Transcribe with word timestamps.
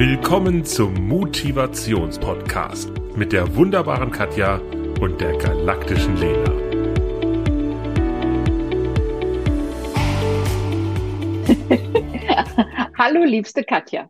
Willkommen 0.00 0.64
zum 0.64 0.94
Motivationspodcast 1.08 2.90
mit 3.16 3.34
der 3.34 3.54
wunderbaren 3.54 4.10
Katja 4.10 4.56
und 4.98 5.20
der 5.20 5.36
galaktischen 5.36 6.16
Lena. 6.16 6.50
hallo, 12.98 13.24
liebste 13.24 13.62
Katja. 13.62 14.08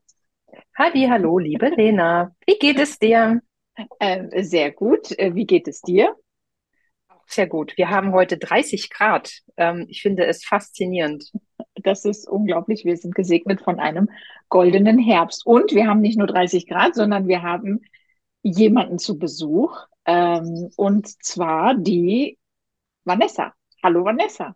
Hadi, 0.79 1.09
hallo, 1.11 1.41
liebe 1.41 1.71
Lena. 1.71 2.37
Wie 2.47 2.57
geht 2.61 2.79
es 2.79 2.97
dir? 3.01 3.43
Äh, 3.99 4.45
sehr 4.45 4.71
gut. 4.71 5.11
Äh, 5.19 5.35
wie 5.35 5.45
geht 5.45 5.67
es 5.67 5.81
dir? 5.81 6.15
Sehr 7.27 7.49
gut. 7.49 7.77
Wir 7.77 7.91
haben 7.91 8.13
heute 8.13 8.39
30 8.39 8.91
Grad. 8.91 9.41
Ähm, 9.57 9.87
ich 9.89 10.03
finde 10.03 10.27
es 10.27 10.45
faszinierend. 10.45 11.33
Das 11.83 12.05
ist 12.05 12.29
unglaublich. 12.29 12.85
Wir 12.85 12.97
sind 12.97 13.15
gesegnet 13.15 13.61
von 13.61 13.81
einem 13.81 14.11
goldenen 14.49 14.99
Herbst. 14.99 15.47
Und 15.47 15.73
wir 15.73 15.87
haben 15.87 16.01
nicht 16.01 16.19
nur 16.19 16.27
30 16.27 16.67
Grad, 16.67 16.95
sondern 16.95 17.29
wir 17.29 17.43
haben 17.43 17.83
jemanden 18.43 18.99
zu 18.99 19.19
Besuch. 19.19 19.87
Ähm, 20.05 20.71
und 20.77 21.07
zwar 21.23 21.75
die 21.75 22.39
Vanessa. 23.05 23.55
Hallo 23.83 24.05
Vanessa. 24.05 24.55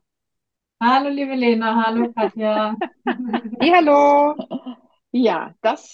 Hallo 0.80 1.08
liebe 1.08 1.34
Lena, 1.34 1.84
hallo 1.86 2.12
Katja. 2.16 2.76
hey, 3.58 3.70
hallo. 3.74 4.34
Ja, 5.12 5.54
das 5.62 5.92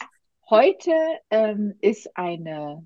heute 0.48 0.92
ähm, 1.30 1.74
ist 1.80 2.16
eine 2.16 2.84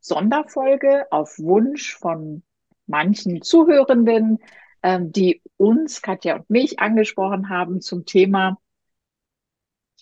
Sonderfolge 0.00 1.06
auf 1.10 1.38
Wunsch 1.38 1.94
von 1.96 2.42
manchen 2.86 3.42
Zuhörenden, 3.42 4.38
ähm, 4.82 5.12
die 5.12 5.42
uns, 5.56 6.02
Katja 6.02 6.36
und 6.36 6.50
mich, 6.50 6.78
angesprochen 6.78 7.48
haben 7.48 7.80
zum 7.80 8.04
Thema 8.06 8.58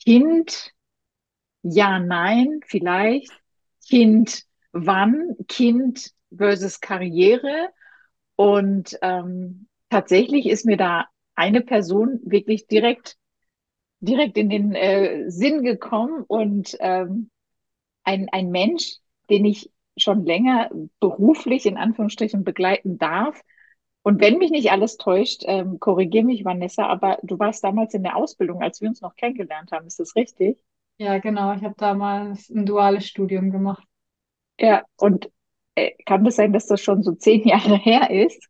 Kind, 0.04 0.72
ja, 1.62 1.98
nein, 1.98 2.60
vielleicht, 2.66 3.32
Kind, 3.86 4.44
wann, 4.72 5.36
Kind 5.48 6.12
versus 6.34 6.80
Karriere. 6.80 7.70
Und 8.36 8.96
ähm, 9.02 9.66
tatsächlich 9.90 10.46
ist 10.46 10.64
mir 10.64 10.76
da 10.76 11.06
eine 11.34 11.60
Person 11.60 12.20
wirklich 12.24 12.66
direkt, 12.66 13.16
direkt 14.00 14.38
in 14.38 14.50
den 14.50 14.74
äh, 14.74 15.30
Sinn 15.30 15.62
gekommen 15.62 16.24
und 16.26 16.76
ähm, 16.80 17.30
ein, 18.04 18.28
ein 18.30 18.50
Mensch, 18.50 18.96
den 19.30 19.44
ich 19.44 19.70
schon 19.96 20.24
länger 20.24 20.70
beruflich 21.00 21.66
in 21.66 21.76
Anführungsstrichen 21.76 22.44
begleiten 22.44 22.98
darf. 22.98 23.42
Und 24.02 24.20
wenn 24.20 24.38
mich 24.38 24.50
nicht 24.50 24.70
alles 24.70 24.96
täuscht, 24.96 25.42
ähm, 25.46 25.80
korrigier 25.80 26.24
mich, 26.24 26.44
Vanessa, 26.44 26.86
aber 26.86 27.18
du 27.22 27.38
warst 27.38 27.64
damals 27.64 27.94
in 27.94 28.02
der 28.02 28.16
Ausbildung, 28.16 28.62
als 28.62 28.80
wir 28.80 28.88
uns 28.88 29.00
noch 29.00 29.16
kennengelernt 29.16 29.72
haben. 29.72 29.86
Ist 29.86 30.00
das 30.00 30.16
richtig? 30.16 30.58
Ja, 30.98 31.18
genau. 31.18 31.52
Ich 31.54 31.62
habe 31.62 31.74
damals 31.76 32.48
ein 32.48 32.64
duales 32.64 33.06
Studium 33.06 33.50
gemacht. 33.50 33.86
Ja, 34.58 34.84
und 34.96 35.30
äh, 35.74 35.92
kann 36.04 36.24
das 36.24 36.36
sein, 36.36 36.52
dass 36.52 36.66
das 36.66 36.80
schon 36.80 37.02
so 37.02 37.12
zehn 37.12 37.46
Jahre 37.46 37.76
her 37.78 38.10
ist? 38.10 38.48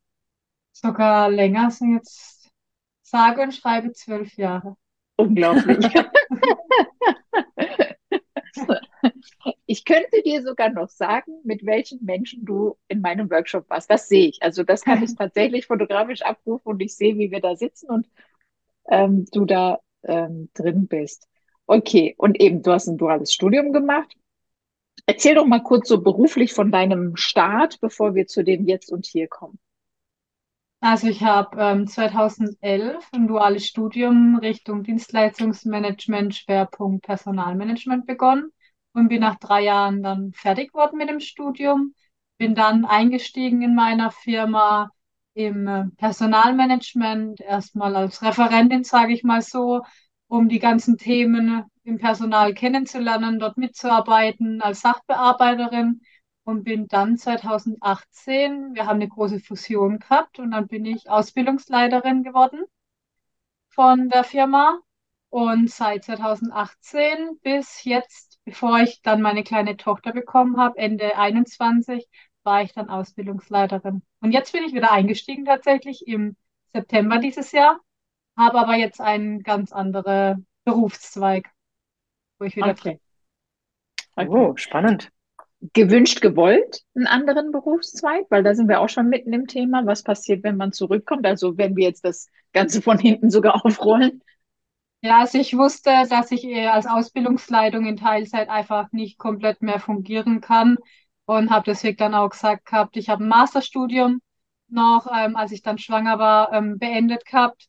Sogar 0.72 1.30
länger 1.30 1.70
sind 1.70 1.94
jetzt 1.94 2.50
sage 3.02 3.42
und 3.42 3.52
schreibe 3.52 3.92
zwölf 3.92 4.36
Jahre. 4.36 4.76
Unglaublich. 5.16 5.78
Ich 9.70 9.84
könnte 9.84 10.22
dir 10.24 10.42
sogar 10.42 10.70
noch 10.70 10.88
sagen, 10.88 11.30
mit 11.44 11.66
welchen 11.66 12.02
Menschen 12.02 12.46
du 12.46 12.78
in 12.88 13.02
meinem 13.02 13.30
Workshop 13.30 13.68
warst. 13.68 13.90
Das 13.90 14.08
sehe 14.08 14.26
ich. 14.26 14.42
Also 14.42 14.62
das 14.62 14.80
kann 14.80 15.02
ich 15.02 15.14
tatsächlich 15.18 15.66
fotografisch 15.66 16.22
abrufen 16.22 16.68
und 16.72 16.80
ich 16.80 16.96
sehe, 16.96 17.18
wie 17.18 17.30
wir 17.30 17.40
da 17.40 17.54
sitzen 17.54 17.90
und 17.90 18.08
ähm, 18.88 19.26
du 19.30 19.44
da 19.44 19.80
ähm, 20.04 20.48
drin 20.54 20.88
bist. 20.88 21.28
Okay, 21.66 22.14
und 22.16 22.40
eben, 22.40 22.62
du 22.62 22.72
hast 22.72 22.88
ein 22.88 22.96
duales 22.96 23.30
Studium 23.30 23.74
gemacht. 23.74 24.10
Erzähl 25.04 25.34
doch 25.34 25.44
mal 25.44 25.62
kurz 25.62 25.88
so 25.88 26.00
beruflich 26.00 26.54
von 26.54 26.72
deinem 26.72 27.16
Start, 27.16 27.78
bevor 27.82 28.14
wir 28.14 28.26
zu 28.26 28.42
dem 28.42 28.66
Jetzt 28.66 28.90
und 28.90 29.04
Hier 29.04 29.28
kommen. 29.28 29.58
Also 30.80 31.08
ich 31.08 31.22
habe 31.22 31.60
ähm, 31.60 31.86
2011 31.86 33.06
ein 33.12 33.28
duales 33.28 33.66
Studium 33.66 34.38
Richtung 34.40 34.82
Dienstleistungsmanagement, 34.82 36.34
Schwerpunkt 36.34 37.04
Personalmanagement 37.04 38.06
begonnen 38.06 38.50
und 38.92 39.08
bin 39.08 39.20
nach 39.20 39.36
drei 39.36 39.62
Jahren 39.62 40.02
dann 40.02 40.32
fertig 40.32 40.72
geworden 40.72 40.98
mit 40.98 41.08
dem 41.08 41.20
Studium. 41.20 41.94
Bin 42.38 42.54
dann 42.54 42.84
eingestiegen 42.84 43.62
in 43.62 43.74
meiner 43.74 44.10
Firma 44.10 44.90
im 45.34 45.66
äh, 45.68 45.84
Personalmanagement, 45.96 47.40
erstmal 47.40 47.94
als 47.96 48.22
Referentin, 48.22 48.84
sage 48.84 49.12
ich 49.12 49.22
mal 49.24 49.42
so, 49.42 49.82
um 50.26 50.48
die 50.48 50.58
ganzen 50.58 50.98
Themen 50.98 51.64
im 51.84 51.98
Personal 51.98 52.54
kennenzulernen, 52.54 53.38
dort 53.38 53.56
mitzuarbeiten 53.56 54.60
als 54.60 54.80
Sachbearbeiterin 54.80 56.00
und 56.44 56.64
bin 56.64 56.86
dann 56.88 57.16
2018, 57.16 58.74
wir 58.74 58.86
haben 58.86 58.96
eine 58.96 59.08
große 59.08 59.40
Fusion 59.40 59.98
gehabt 59.98 60.38
und 60.38 60.50
dann 60.52 60.66
bin 60.66 60.84
ich 60.84 61.08
Ausbildungsleiterin 61.08 62.22
geworden 62.24 62.64
von 63.68 64.08
der 64.08 64.24
Firma 64.24 64.80
und 65.30 65.70
seit 65.70 66.04
2018 66.04 67.38
bis 67.42 67.84
jetzt 67.84 68.27
bevor 68.48 68.80
ich 68.80 69.02
dann 69.02 69.20
meine 69.20 69.44
kleine 69.44 69.76
Tochter 69.76 70.12
bekommen 70.12 70.56
habe, 70.56 70.78
Ende 70.78 71.16
21, 71.18 72.08
war 72.44 72.62
ich 72.62 72.72
dann 72.72 72.88
Ausbildungsleiterin. 72.88 74.02
Und 74.20 74.32
jetzt 74.32 74.52
bin 74.52 74.64
ich 74.64 74.72
wieder 74.72 74.90
eingestiegen 74.90 75.44
tatsächlich 75.44 76.06
im 76.06 76.34
September 76.72 77.18
dieses 77.18 77.52
Jahr, 77.52 77.78
habe 78.38 78.58
aber 78.58 78.74
jetzt 78.76 79.02
einen 79.02 79.42
ganz 79.42 79.72
anderen 79.72 80.46
Berufszweig, 80.64 81.50
wo 82.38 82.46
ich 82.46 82.56
wieder 82.56 82.70
okay. 82.70 82.98
okay. 84.16 84.28
Oh, 84.30 84.56
spannend. 84.56 85.10
Gewünscht, 85.74 86.22
gewollt, 86.22 86.84
einen 86.94 87.06
anderen 87.06 87.52
Berufszweig, 87.52 88.26
weil 88.30 88.44
da 88.44 88.54
sind 88.54 88.68
wir 88.68 88.80
auch 88.80 88.88
schon 88.88 89.08
mitten 89.08 89.32
im 89.34 89.46
Thema. 89.46 89.84
Was 89.84 90.02
passiert, 90.04 90.42
wenn 90.42 90.56
man 90.56 90.72
zurückkommt? 90.72 91.26
Also 91.26 91.58
wenn 91.58 91.76
wir 91.76 91.84
jetzt 91.84 92.04
das 92.04 92.28
Ganze 92.54 92.80
von 92.80 92.98
hinten 92.98 93.28
sogar 93.28 93.62
aufrollen, 93.66 94.22
ja, 95.02 95.20
also 95.20 95.38
ich 95.38 95.56
wusste, 95.56 95.90
dass 96.10 96.30
ich 96.32 96.44
als 96.68 96.86
Ausbildungsleitung 96.86 97.86
in 97.86 97.96
Teilzeit 97.96 98.48
einfach 98.48 98.90
nicht 98.92 99.18
komplett 99.18 99.62
mehr 99.62 99.80
fungieren 99.80 100.40
kann 100.40 100.76
und 101.24 101.50
habe 101.50 101.64
deswegen 101.66 101.96
dann 101.98 102.14
auch 102.14 102.30
gesagt 102.30 102.66
gehabt, 102.66 102.96
ich 102.96 103.08
habe 103.08 103.24
ein 103.24 103.28
Masterstudium 103.28 104.20
noch, 104.68 105.06
ähm, 105.14 105.36
als 105.36 105.52
ich 105.52 105.62
dann 105.62 105.78
schwanger 105.78 106.18
war, 106.18 106.52
ähm, 106.52 106.78
beendet 106.78 107.24
gehabt 107.26 107.68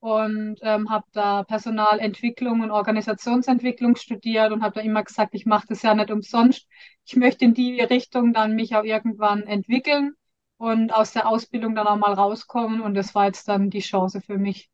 und 0.00 0.56
ähm, 0.62 0.88
habe 0.90 1.04
da 1.12 1.44
Personalentwicklung 1.44 2.60
und 2.62 2.70
Organisationsentwicklung 2.70 3.96
studiert 3.96 4.50
und 4.52 4.62
habe 4.62 4.74
da 4.76 4.80
immer 4.80 5.04
gesagt, 5.04 5.34
ich 5.34 5.44
mache 5.46 5.66
das 5.68 5.82
ja 5.82 5.94
nicht 5.94 6.10
umsonst. 6.10 6.66
Ich 7.06 7.16
möchte 7.16 7.44
in 7.44 7.54
die 7.54 7.80
Richtung 7.82 8.32
dann 8.32 8.54
mich 8.54 8.74
auch 8.76 8.84
irgendwann 8.84 9.42
entwickeln 9.42 10.14
und 10.56 10.92
aus 10.94 11.12
der 11.12 11.28
Ausbildung 11.28 11.74
dann 11.74 11.86
auch 11.86 11.96
mal 11.96 12.14
rauskommen 12.14 12.80
und 12.80 12.94
das 12.94 13.14
war 13.14 13.26
jetzt 13.26 13.48
dann 13.48 13.68
die 13.70 13.80
Chance 13.80 14.20
für 14.22 14.38
mich 14.38 14.69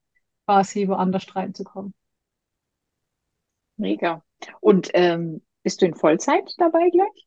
quasi 0.47 0.89
woanders 0.89 1.35
reinzukommen. 1.37 1.95
Mega. 3.77 4.23
Und 4.61 4.91
ähm, 4.95 5.43
bist 5.63 5.83
du 5.83 5.87
in 5.87 5.95
Vollzeit 5.95 6.51
dabei 6.59 6.89
gleich? 6.91 7.27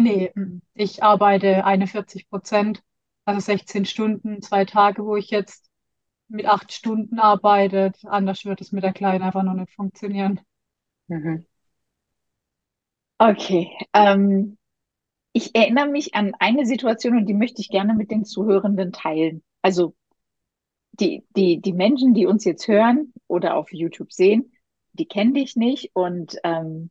Nee, 0.00 0.32
ich 0.74 1.02
arbeite 1.02 1.64
41 1.64 2.28
Prozent, 2.28 2.82
also 3.24 3.40
16 3.40 3.84
Stunden, 3.84 4.42
zwei 4.42 4.64
Tage, 4.64 5.04
wo 5.04 5.16
ich 5.16 5.30
jetzt 5.30 5.68
mit 6.28 6.46
acht 6.46 6.72
Stunden 6.72 7.18
arbeite. 7.18 7.92
Anders 8.04 8.44
wird 8.44 8.60
es 8.60 8.70
mit 8.72 8.84
der 8.84 8.92
Kleinen 8.92 9.22
einfach 9.22 9.42
noch 9.42 9.54
nicht 9.54 9.72
funktionieren. 9.72 10.40
Mhm. 11.08 11.46
Okay. 13.18 13.70
Ähm, 13.92 14.56
ich 15.32 15.54
erinnere 15.54 15.88
mich 15.88 16.14
an 16.14 16.34
eine 16.38 16.66
Situation 16.66 17.16
und 17.16 17.26
die 17.26 17.34
möchte 17.34 17.60
ich 17.60 17.70
gerne 17.70 17.94
mit 17.94 18.10
den 18.10 18.24
Zuhörenden 18.24 18.92
teilen. 18.92 19.42
Also 19.62 19.94
die, 21.00 21.24
die, 21.36 21.60
die 21.60 21.72
Menschen, 21.72 22.14
die 22.14 22.26
uns 22.26 22.44
jetzt 22.44 22.68
hören 22.68 23.12
oder 23.26 23.56
auf 23.56 23.72
YouTube 23.72 24.12
sehen, 24.12 24.52
die 24.92 25.06
kennen 25.06 25.34
dich 25.34 25.56
nicht. 25.56 25.90
Und 25.94 26.36
ähm, 26.44 26.90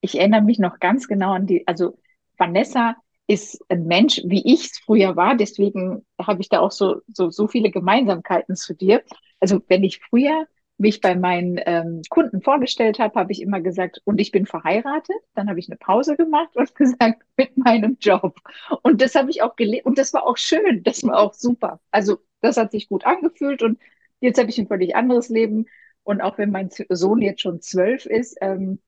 ich 0.00 0.18
erinnere 0.18 0.42
mich 0.42 0.58
noch 0.58 0.78
ganz 0.80 1.08
genau 1.08 1.32
an 1.32 1.46
die, 1.46 1.66
also 1.66 1.98
Vanessa 2.36 2.96
ist 3.26 3.64
ein 3.68 3.86
Mensch, 3.86 4.20
wie 4.24 4.42
ich 4.52 4.66
es 4.66 4.78
früher 4.78 5.16
war. 5.16 5.36
Deswegen 5.36 6.04
habe 6.20 6.40
ich 6.42 6.48
da 6.48 6.60
auch 6.60 6.72
so, 6.72 7.00
so, 7.06 7.30
so 7.30 7.48
viele 7.48 7.70
Gemeinsamkeiten 7.70 8.56
zu 8.56 8.74
dir. 8.74 9.02
Also 9.40 9.60
wenn 9.68 9.84
ich 9.84 10.00
früher 10.00 10.46
mich 10.82 11.00
bei 11.00 11.14
meinen 11.14 11.58
ähm, 11.64 12.02
Kunden 12.10 12.42
vorgestellt 12.42 12.98
habe, 12.98 13.18
habe 13.18 13.32
ich 13.32 13.40
immer 13.40 13.60
gesagt, 13.60 14.02
und 14.04 14.20
ich 14.20 14.32
bin 14.32 14.46
verheiratet. 14.46 15.16
Dann 15.34 15.48
habe 15.48 15.58
ich 15.58 15.68
eine 15.68 15.78
Pause 15.78 16.16
gemacht 16.16 16.54
und 16.54 16.74
gesagt, 16.76 17.22
mit 17.36 17.56
meinem 17.56 17.96
Job. 18.00 18.36
Und 18.82 19.00
das 19.00 19.14
habe 19.14 19.30
ich 19.30 19.42
auch 19.42 19.56
gelebt. 19.56 19.86
Und 19.86 19.98
das 19.98 20.12
war 20.12 20.26
auch 20.26 20.36
schön. 20.36 20.82
Das 20.82 21.02
war 21.04 21.18
auch 21.18 21.32
super. 21.32 21.80
Also 21.90 22.18
das 22.40 22.58
hat 22.58 22.72
sich 22.72 22.88
gut 22.88 23.06
angefühlt. 23.06 23.62
Und 23.62 23.78
jetzt 24.20 24.38
habe 24.38 24.50
ich 24.50 24.58
ein 24.58 24.66
völlig 24.66 24.94
anderes 24.94 25.30
Leben. 25.30 25.66
Und 26.02 26.20
auch 26.20 26.36
wenn 26.36 26.50
mein 26.50 26.68
Sohn 26.90 27.22
jetzt 27.22 27.40
schon 27.40 27.60
zwölf 27.62 28.04
ist, 28.06 28.36
ähm, 28.40 28.80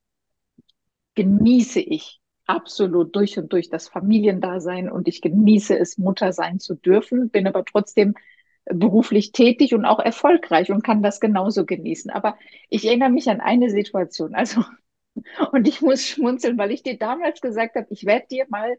genieße 1.14 1.80
ich 1.80 2.20
absolut 2.46 3.14
durch 3.16 3.38
und 3.38 3.52
durch 3.52 3.70
das 3.70 3.88
Familiendasein 3.88 4.90
und 4.90 5.08
ich 5.08 5.22
genieße 5.22 5.78
es, 5.78 5.96
Mutter 5.96 6.32
sein 6.32 6.58
zu 6.58 6.74
dürfen, 6.74 7.30
bin 7.30 7.46
aber 7.46 7.64
trotzdem 7.64 8.14
beruflich 8.66 9.32
tätig 9.32 9.74
und 9.74 9.84
auch 9.84 9.98
erfolgreich 10.00 10.70
und 10.70 10.82
kann 10.84 11.02
das 11.02 11.20
genauso 11.20 11.64
genießen. 11.66 12.10
Aber 12.10 12.36
ich 12.70 12.86
erinnere 12.86 13.10
mich 13.10 13.28
an 13.28 13.40
eine 13.40 13.70
Situation. 13.70 14.34
Also 14.34 14.64
Und 15.52 15.68
ich 15.68 15.80
muss 15.80 16.06
schmunzeln, 16.06 16.58
weil 16.58 16.70
ich 16.70 16.82
dir 16.82 16.98
damals 16.98 17.40
gesagt 17.40 17.76
habe, 17.76 17.86
ich 17.90 18.04
werde 18.04 18.26
dir 18.28 18.46
mal 18.48 18.76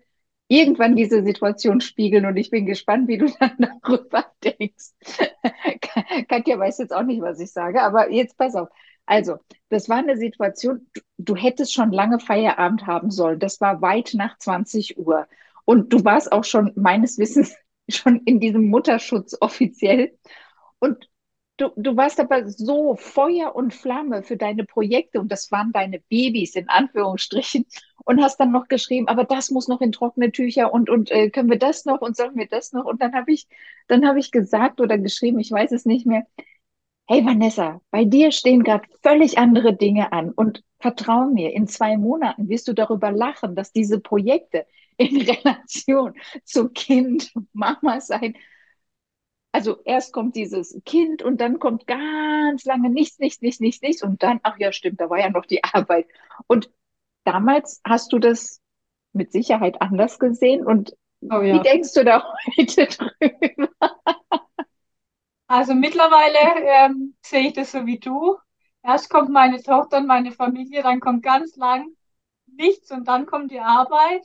irgendwann 0.47 0.95
diese 0.95 1.23
Situation 1.23 1.81
spiegeln 1.81 2.25
und 2.25 2.37
ich 2.37 2.51
bin 2.51 2.65
gespannt, 2.65 3.07
wie 3.07 3.17
du 3.17 3.27
dann 3.39 3.57
darüber 3.57 4.25
denkst. 4.43 4.91
Katja 6.27 6.59
weiß 6.59 6.77
jetzt 6.79 6.93
auch 6.93 7.03
nicht, 7.03 7.21
was 7.21 7.39
ich 7.39 7.51
sage, 7.51 7.81
aber 7.81 8.11
jetzt 8.11 8.37
pass 8.37 8.55
auf. 8.55 8.69
Also, 9.07 9.37
das 9.69 9.87
war 9.87 9.97
eine 9.97 10.17
Situation, 10.17 10.87
du, 10.93 11.01
du 11.17 11.35
hättest 11.35 11.73
schon 11.73 11.91
lange 11.91 12.19
Feierabend 12.19 12.87
haben 12.87 13.11
sollen. 13.11 13.39
Das 13.39 13.61
war 13.61 13.81
weit 13.81 14.11
nach 14.15 14.37
20 14.39 14.97
Uhr. 14.97 15.27
Und 15.63 15.93
du 15.93 16.03
warst 16.03 16.31
auch 16.31 16.43
schon 16.43 16.71
meines 16.75 17.17
Wissens 17.17 17.55
schon 17.89 18.21
in 18.25 18.39
diesem 18.39 18.67
Mutterschutz 18.67 19.37
offiziell. 19.39 20.17
Und 20.79 21.09
du, 21.57 21.69
du 21.75 21.95
warst 21.95 22.19
aber 22.19 22.47
so 22.49 22.95
Feuer 22.95 23.55
und 23.55 23.73
Flamme 23.73 24.23
für 24.23 24.37
deine 24.37 24.65
Projekte 24.65 25.19
und 25.19 25.31
das 25.31 25.51
waren 25.51 25.71
deine 25.71 25.99
Babys 25.99 26.55
in 26.55 26.69
Anführungsstrichen 26.69 27.65
und 28.05 28.21
hast 28.21 28.39
dann 28.39 28.51
noch 28.51 28.67
geschrieben, 28.67 29.07
aber 29.07 29.23
das 29.23 29.51
muss 29.51 29.67
noch 29.67 29.81
in 29.81 29.91
trockene 29.91 30.31
Tücher 30.31 30.73
und, 30.73 30.89
und 30.89 31.11
äh, 31.11 31.29
können 31.29 31.49
wir 31.49 31.59
das 31.59 31.85
noch 31.85 32.01
und 32.01 32.15
sollen 32.15 32.35
wir 32.35 32.47
das 32.47 32.73
noch? 32.73 32.85
Und 32.85 33.01
dann 33.01 33.13
habe 33.13 33.31
ich, 33.31 33.47
dann 33.87 34.07
habe 34.07 34.19
ich 34.19 34.31
gesagt 34.31 34.81
oder 34.81 34.97
geschrieben, 34.97 35.39
ich 35.39 35.51
weiß 35.51 35.71
es 35.71 35.85
nicht 35.85 36.05
mehr, 36.05 36.25
hey 37.07 37.25
Vanessa, 37.25 37.81
bei 37.91 38.03
dir 38.05 38.31
stehen 38.31 38.63
gerade 38.63 38.87
völlig 39.03 39.37
andere 39.37 39.75
Dinge 39.75 40.11
an 40.11 40.31
und 40.31 40.63
vertrau 40.79 41.25
mir, 41.25 41.53
in 41.53 41.67
zwei 41.67 41.97
Monaten 41.97 42.49
wirst 42.49 42.67
du 42.67 42.73
darüber 42.73 43.11
lachen, 43.11 43.55
dass 43.55 43.71
diese 43.71 43.99
Projekte 43.99 44.65
in 44.97 45.21
Relation 45.29 46.13
zu 46.43 46.69
Kind, 46.69 47.31
Mama 47.53 48.01
sein, 48.01 48.35
also 49.51 49.81
erst 49.85 50.11
kommt 50.13 50.35
dieses 50.35 50.81
Kind 50.85 51.21
und 51.23 51.39
dann 51.39 51.59
kommt 51.59 51.87
ganz 51.87 52.65
lange 52.65 52.89
nichts, 52.89 53.19
nichts, 53.19 53.41
nichts, 53.41 53.61
nichts, 53.61 53.81
nichts 53.81 54.03
und 54.03 54.21
dann, 54.21 54.39
ach 54.43 54.57
ja, 54.59 54.71
stimmt, 54.71 54.99
da 54.99 55.09
war 55.09 55.19
ja 55.19 55.29
noch 55.29 55.45
die 55.45 55.63
Arbeit. 55.63 56.07
Und 56.47 56.69
damals 57.23 57.81
hast 57.87 58.11
du 58.11 58.19
das 58.19 58.61
mit 59.13 59.31
Sicherheit 59.31 59.81
anders 59.81 60.19
gesehen 60.19 60.65
und 60.65 60.95
Oh 61.31 61.41
wie 61.47 61.47
ja. 61.47 61.61
denkst 61.61 61.93
du 61.93 62.03
da 62.05 62.23
heute 62.57 62.87
drüber? 62.87 63.69
Also 65.47 65.73
mittlerweile 65.75 66.37
ähm, 66.67 67.15
sehe 67.23 67.47
ich 67.47 67.53
das 67.53 67.71
so 67.71 67.85
wie 67.85 67.99
du. 67.99 68.37
Erst 68.83 69.09
kommt 69.09 69.29
meine 69.29 69.61
Tochter 69.61 69.97
und 69.97 70.07
meine 70.07 70.31
Familie, 70.31 70.83
dann 70.83 70.99
kommt 70.99 71.23
ganz 71.23 71.55
lang 71.55 71.87
nichts 72.47 72.91
und 72.91 73.07
dann 73.07 73.25
kommt 73.25 73.51
die 73.51 73.59
Arbeit. 73.59 74.23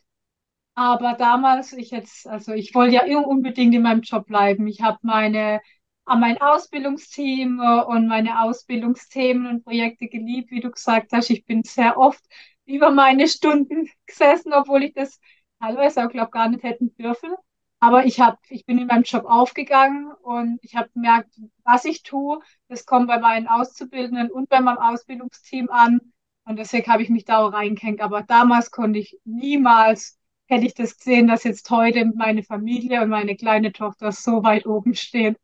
Aber 0.81 1.13
damals, 1.13 1.75
ich 1.75 1.91
jetzt, 1.91 2.27
also 2.27 2.55
ich 2.55 2.75
wollte 2.75 2.95
ja 2.95 3.19
unbedingt 3.19 3.75
in 3.75 3.83
meinem 3.83 4.01
Job 4.01 4.27
bleiben. 4.27 4.67
Ich 4.67 4.81
habe 4.81 4.97
meine, 5.03 5.61
an 6.07 6.21
mein 6.21 6.41
Ausbildungsteam 6.41 7.61
äh, 7.61 7.83
und 7.83 8.09
meine 8.09 8.41
Ausbildungsthemen 8.41 9.47
und 9.47 9.65
Projekte 9.65 10.09
geliebt, 10.09 10.51
wie 10.51 10.61
du 10.61 10.71
gesagt 10.71 11.13
hast. 11.13 11.29
Ich 11.29 11.45
bin 11.45 11.65
sehr 11.65 11.99
oft 11.99 12.25
über 12.65 12.91
meine 12.91 13.29
Stunden 13.29 13.91
gesessen, 14.07 14.55
obwohl 14.55 14.85
ich 14.85 14.95
das 14.95 15.21
teilweise 15.61 16.03
auch, 16.07 16.09
glaube 16.11 16.31
gar 16.31 16.49
nicht 16.49 16.63
hätten 16.63 16.95
dürfen. 16.97 17.35
Aber 17.81 18.07
ich 18.07 18.19
hab, 18.19 18.39
ich 18.49 18.65
bin 18.65 18.79
in 18.79 18.87
meinem 18.87 19.03
Job 19.03 19.27
aufgegangen 19.27 20.11
und 20.23 20.61
ich 20.63 20.77
habe 20.77 20.89
gemerkt, 20.95 21.29
was 21.63 21.85
ich 21.85 22.05
tue, 22.05 22.41
das 22.69 22.87
kommt 22.87 23.07
bei 23.09 23.19
meinen 23.19 23.49
Auszubildenden 23.49 24.31
und 24.31 24.49
bei 24.49 24.61
meinem 24.63 24.79
Ausbildungsteam 24.79 25.69
an. 25.69 26.01
Und 26.47 26.59
deswegen 26.59 26.91
habe 26.91 27.03
ich 27.03 27.11
mich 27.11 27.27
da 27.27 27.39
auch 27.41 27.53
reingehängt. 27.53 28.01
Aber 28.01 28.23
damals 28.23 28.71
konnte 28.71 28.99
ich 28.99 29.19
niemals, 29.25 30.19
hätte 30.51 30.67
ich 30.67 30.75
das 30.75 30.97
gesehen, 30.97 31.29
dass 31.29 31.45
jetzt 31.45 31.71
heute 31.71 32.05
meine 32.15 32.43
Familie 32.43 33.03
und 33.03 33.09
meine 33.11 33.37
kleine 33.37 33.73
Tochter 33.73 34.13
so 34.13 34.43
weit 34.43 34.67
oben 34.67 34.95
stehen. 34.95 35.37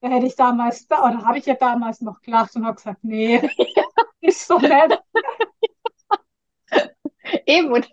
Da 0.00 0.08
hätte 0.10 0.26
ich 0.26 0.36
damals, 0.36 0.86
da, 0.88 1.04
oder 1.08 1.24
habe 1.24 1.38
ich 1.38 1.46
ja 1.46 1.54
damals 1.54 2.00
noch 2.00 2.20
gelacht 2.22 2.56
und 2.56 2.64
habe 2.66 2.76
gesagt, 2.76 3.04
nee, 3.04 3.40
ist 4.20 4.46
so 4.46 4.58
nett. 4.58 5.00
Eben, 7.46 7.72
und 7.72 7.88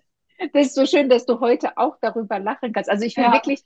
das 0.54 0.68
ist 0.68 0.76
so 0.76 0.86
schön, 0.86 1.10
dass 1.10 1.26
du 1.26 1.40
heute 1.40 1.78
auch 1.78 1.98
darüber 2.02 2.40
lachen 2.40 2.74
kannst. 2.74 2.90
Also 2.90 3.06
ich 3.06 3.18
will 3.18 3.26
Ja, 3.26 3.34
wirklich, 3.34 3.64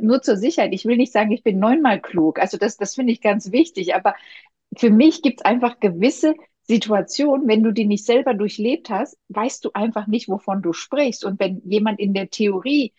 nur 0.00 0.22
zur 0.22 0.36
Sicherheit, 0.36 0.72
ich 0.72 0.84
will 0.84 0.96
nicht 0.96 1.12
sagen, 1.12 1.32
ich 1.32 1.42
bin 1.42 1.58
neunmal 1.58 2.00
klug. 2.00 2.38
Also 2.38 2.58
das, 2.58 2.76
das 2.76 2.94
finde 2.94 3.12
ich 3.12 3.20
ganz 3.20 3.52
wichtig. 3.52 3.94
Aber 3.94 4.14
für 4.76 4.90
mich 4.90 5.22
gibt 5.22 5.40
es 5.40 5.44
einfach 5.44 5.80
gewisse 5.80 6.34
Situationen, 6.62 7.48
wenn 7.48 7.62
du 7.62 7.72
die 7.72 7.84
nicht 7.86 8.04
selber 8.06 8.34
durchlebt 8.34 8.90
hast, 8.90 9.18
weißt 9.28 9.64
du 9.64 9.70
einfach 9.74 10.06
nicht, 10.06 10.28
wovon 10.28 10.62
du 10.62 10.72
sprichst. 10.72 11.24
Und 11.24 11.40
wenn 11.40 11.60
jemand 11.64 11.98
in 12.00 12.14
der 12.14 12.30
Theorie 12.30 12.92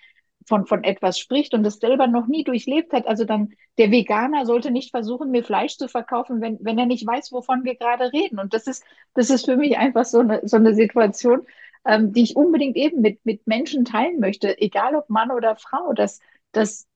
von, 0.46 0.66
von 0.66 0.84
etwas 0.84 1.18
spricht 1.18 1.54
und 1.54 1.66
es 1.66 1.76
selber 1.80 2.08
noch 2.08 2.28
nie 2.28 2.44
durchlebt 2.44 2.92
hat, 2.94 3.08
also 3.08 3.24
dann 3.24 3.54
der 3.78 3.92
Veganer 3.92 4.46
sollte 4.46 4.72
nicht 4.72 4.92
versuchen, 4.92 5.32
mir 5.32 5.44
Fleisch 5.44 5.78
zu 5.78 5.88
verkaufen, 5.88 6.42
wenn, 6.42 6.60
wenn 6.62 6.78
er 6.78 6.86
nicht 6.86 7.08
weiß, 7.08 7.32
wovon 7.32 7.64
wir 7.64 7.76
gerade 7.76 8.12
reden. 8.12 8.40
Und 8.40 8.54
das 8.54 8.68
ist, 8.68 8.84
das 9.14 9.30
ist 9.30 9.46
für 9.46 9.56
mich 9.58 9.78
einfach 9.78 10.06
so 10.06 10.20
eine, 10.20 10.42
so 10.44 10.58
eine 10.58 10.76
Situation, 10.76 11.46
ähm, 11.86 12.12
die 12.14 12.24
ich 12.24 12.36
unbedingt 12.36 12.76
eben 12.76 13.02
mit, 13.02 13.26
mit 13.26 13.48
Menschen 13.48 13.86
teilen 13.86 14.20
möchte, 14.20 14.60
egal 14.60 14.96
ob 14.96 15.10
Mann 15.10 15.32
oder 15.32 15.56
Frau, 15.56 15.94
dass, 15.94 16.20
dass 16.52 16.88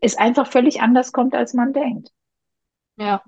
es 0.00 0.16
einfach 0.18 0.46
völlig 0.50 0.82
anders 0.82 1.12
kommt, 1.12 1.34
als 1.34 1.54
man 1.54 1.72
denkt. 1.72 2.12
ja. 2.96 3.22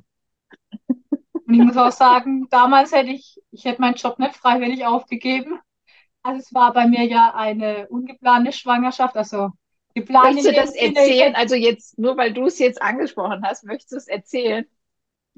Und 1.55 1.61
ich 1.61 1.67
muss 1.67 1.77
auch 1.77 1.93
sagen, 1.93 2.49
damals 2.51 2.93
hätte 2.93 3.11
ich, 3.11 3.41
ich 3.51 3.65
hätte 3.65 3.81
meinen 3.81 3.95
Job 3.95 4.19
nicht 4.19 4.37
freiwillig 4.37 4.85
aufgegeben. 4.87 5.61
Also 6.23 6.41
es 6.41 6.55
war 6.55 6.73
bei 6.73 6.87
mir 6.87 7.05
ja 7.05 7.35
eine 7.35 7.87
ungeplante 7.89 8.53
Schwangerschaft, 8.53 9.17
also 9.17 9.51
geplant 9.95 10.35
Möchtest 10.35 10.49
du 10.49 10.53
das 10.53 10.73
Sinne, 10.73 10.99
erzählen? 10.99 11.35
Also 11.35 11.55
jetzt, 11.55 11.99
nur 11.99 12.17
weil 12.17 12.33
du 12.33 12.47
es 12.47 12.59
jetzt 12.59 12.83
angesprochen 12.83 13.43
hast, 13.45 13.65
möchtest 13.65 13.93
du 13.93 13.97
es 13.97 14.09
erzählen? 14.09 14.67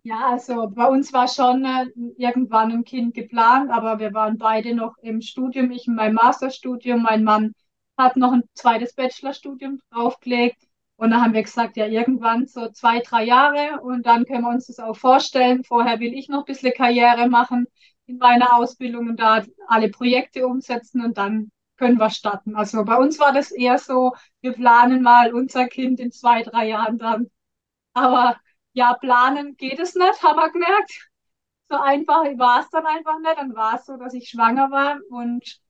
ja, 0.02 0.30
also 0.30 0.68
bei 0.70 0.86
uns 0.86 1.12
war 1.12 1.26
schon 1.26 1.64
äh, 1.64 1.86
irgendwann 2.16 2.70
ein 2.70 2.84
Kind 2.84 3.14
geplant, 3.14 3.70
aber 3.70 3.98
wir 3.98 4.14
waren 4.14 4.38
beide 4.38 4.74
noch 4.74 4.96
im 4.98 5.20
Studium, 5.20 5.70
ich 5.72 5.88
in 5.88 5.96
meinem 5.96 6.14
Masterstudium, 6.14 7.02
mein 7.02 7.24
Mann 7.24 7.54
hat 7.98 8.16
noch 8.16 8.32
ein 8.32 8.44
zweites 8.54 8.94
Bachelorstudium 8.94 9.80
draufgelegt 9.90 10.65
und 10.96 11.10
dann 11.10 11.22
haben 11.22 11.34
wir 11.34 11.42
gesagt, 11.42 11.76
ja, 11.76 11.86
irgendwann 11.86 12.46
so 12.46 12.70
zwei, 12.70 13.00
drei 13.00 13.24
Jahre 13.24 13.80
und 13.82 14.06
dann 14.06 14.24
können 14.24 14.42
wir 14.42 14.50
uns 14.50 14.66
das 14.66 14.78
auch 14.78 14.96
vorstellen. 14.96 15.62
Vorher 15.64 16.00
will 16.00 16.14
ich 16.14 16.28
noch 16.28 16.40
ein 16.40 16.44
bisschen 16.46 16.72
Karriere 16.74 17.28
machen 17.28 17.66
in 18.06 18.18
meiner 18.18 18.56
Ausbildung 18.56 19.08
und 19.08 19.20
da 19.20 19.42
alle 19.68 19.90
Projekte 19.90 20.46
umsetzen 20.46 21.02
und 21.04 21.18
dann 21.18 21.50
können 21.76 21.98
wir 21.98 22.10
starten. 22.10 22.56
Also 22.56 22.84
bei 22.84 22.96
uns 22.96 23.18
war 23.18 23.32
das 23.32 23.50
eher 23.52 23.78
so, 23.78 24.12
wir 24.40 24.52
planen 24.52 25.02
mal 25.02 25.34
unser 25.34 25.66
Kind 25.68 26.00
in 26.00 26.10
zwei, 26.12 26.42
drei 26.42 26.68
Jahren 26.68 26.96
dann. 26.98 27.30
Aber 27.94 28.36
ja, 28.72 28.94
planen 28.94 29.56
geht 29.56 29.78
es 29.80 29.94
nicht, 29.94 30.22
haben 30.22 30.36
wir 30.38 30.50
gemerkt. 30.50 31.08
So 31.68 31.76
einfach 31.78 32.24
war 32.38 32.60
es 32.60 32.70
dann 32.70 32.86
einfach 32.86 33.18
nicht. 33.20 33.36
Dann 33.38 33.54
war 33.54 33.74
es 33.76 33.86
so, 33.86 33.96
dass 33.96 34.14
ich 34.14 34.28
schwanger 34.30 34.70
war 34.70 34.98
und 35.10 35.60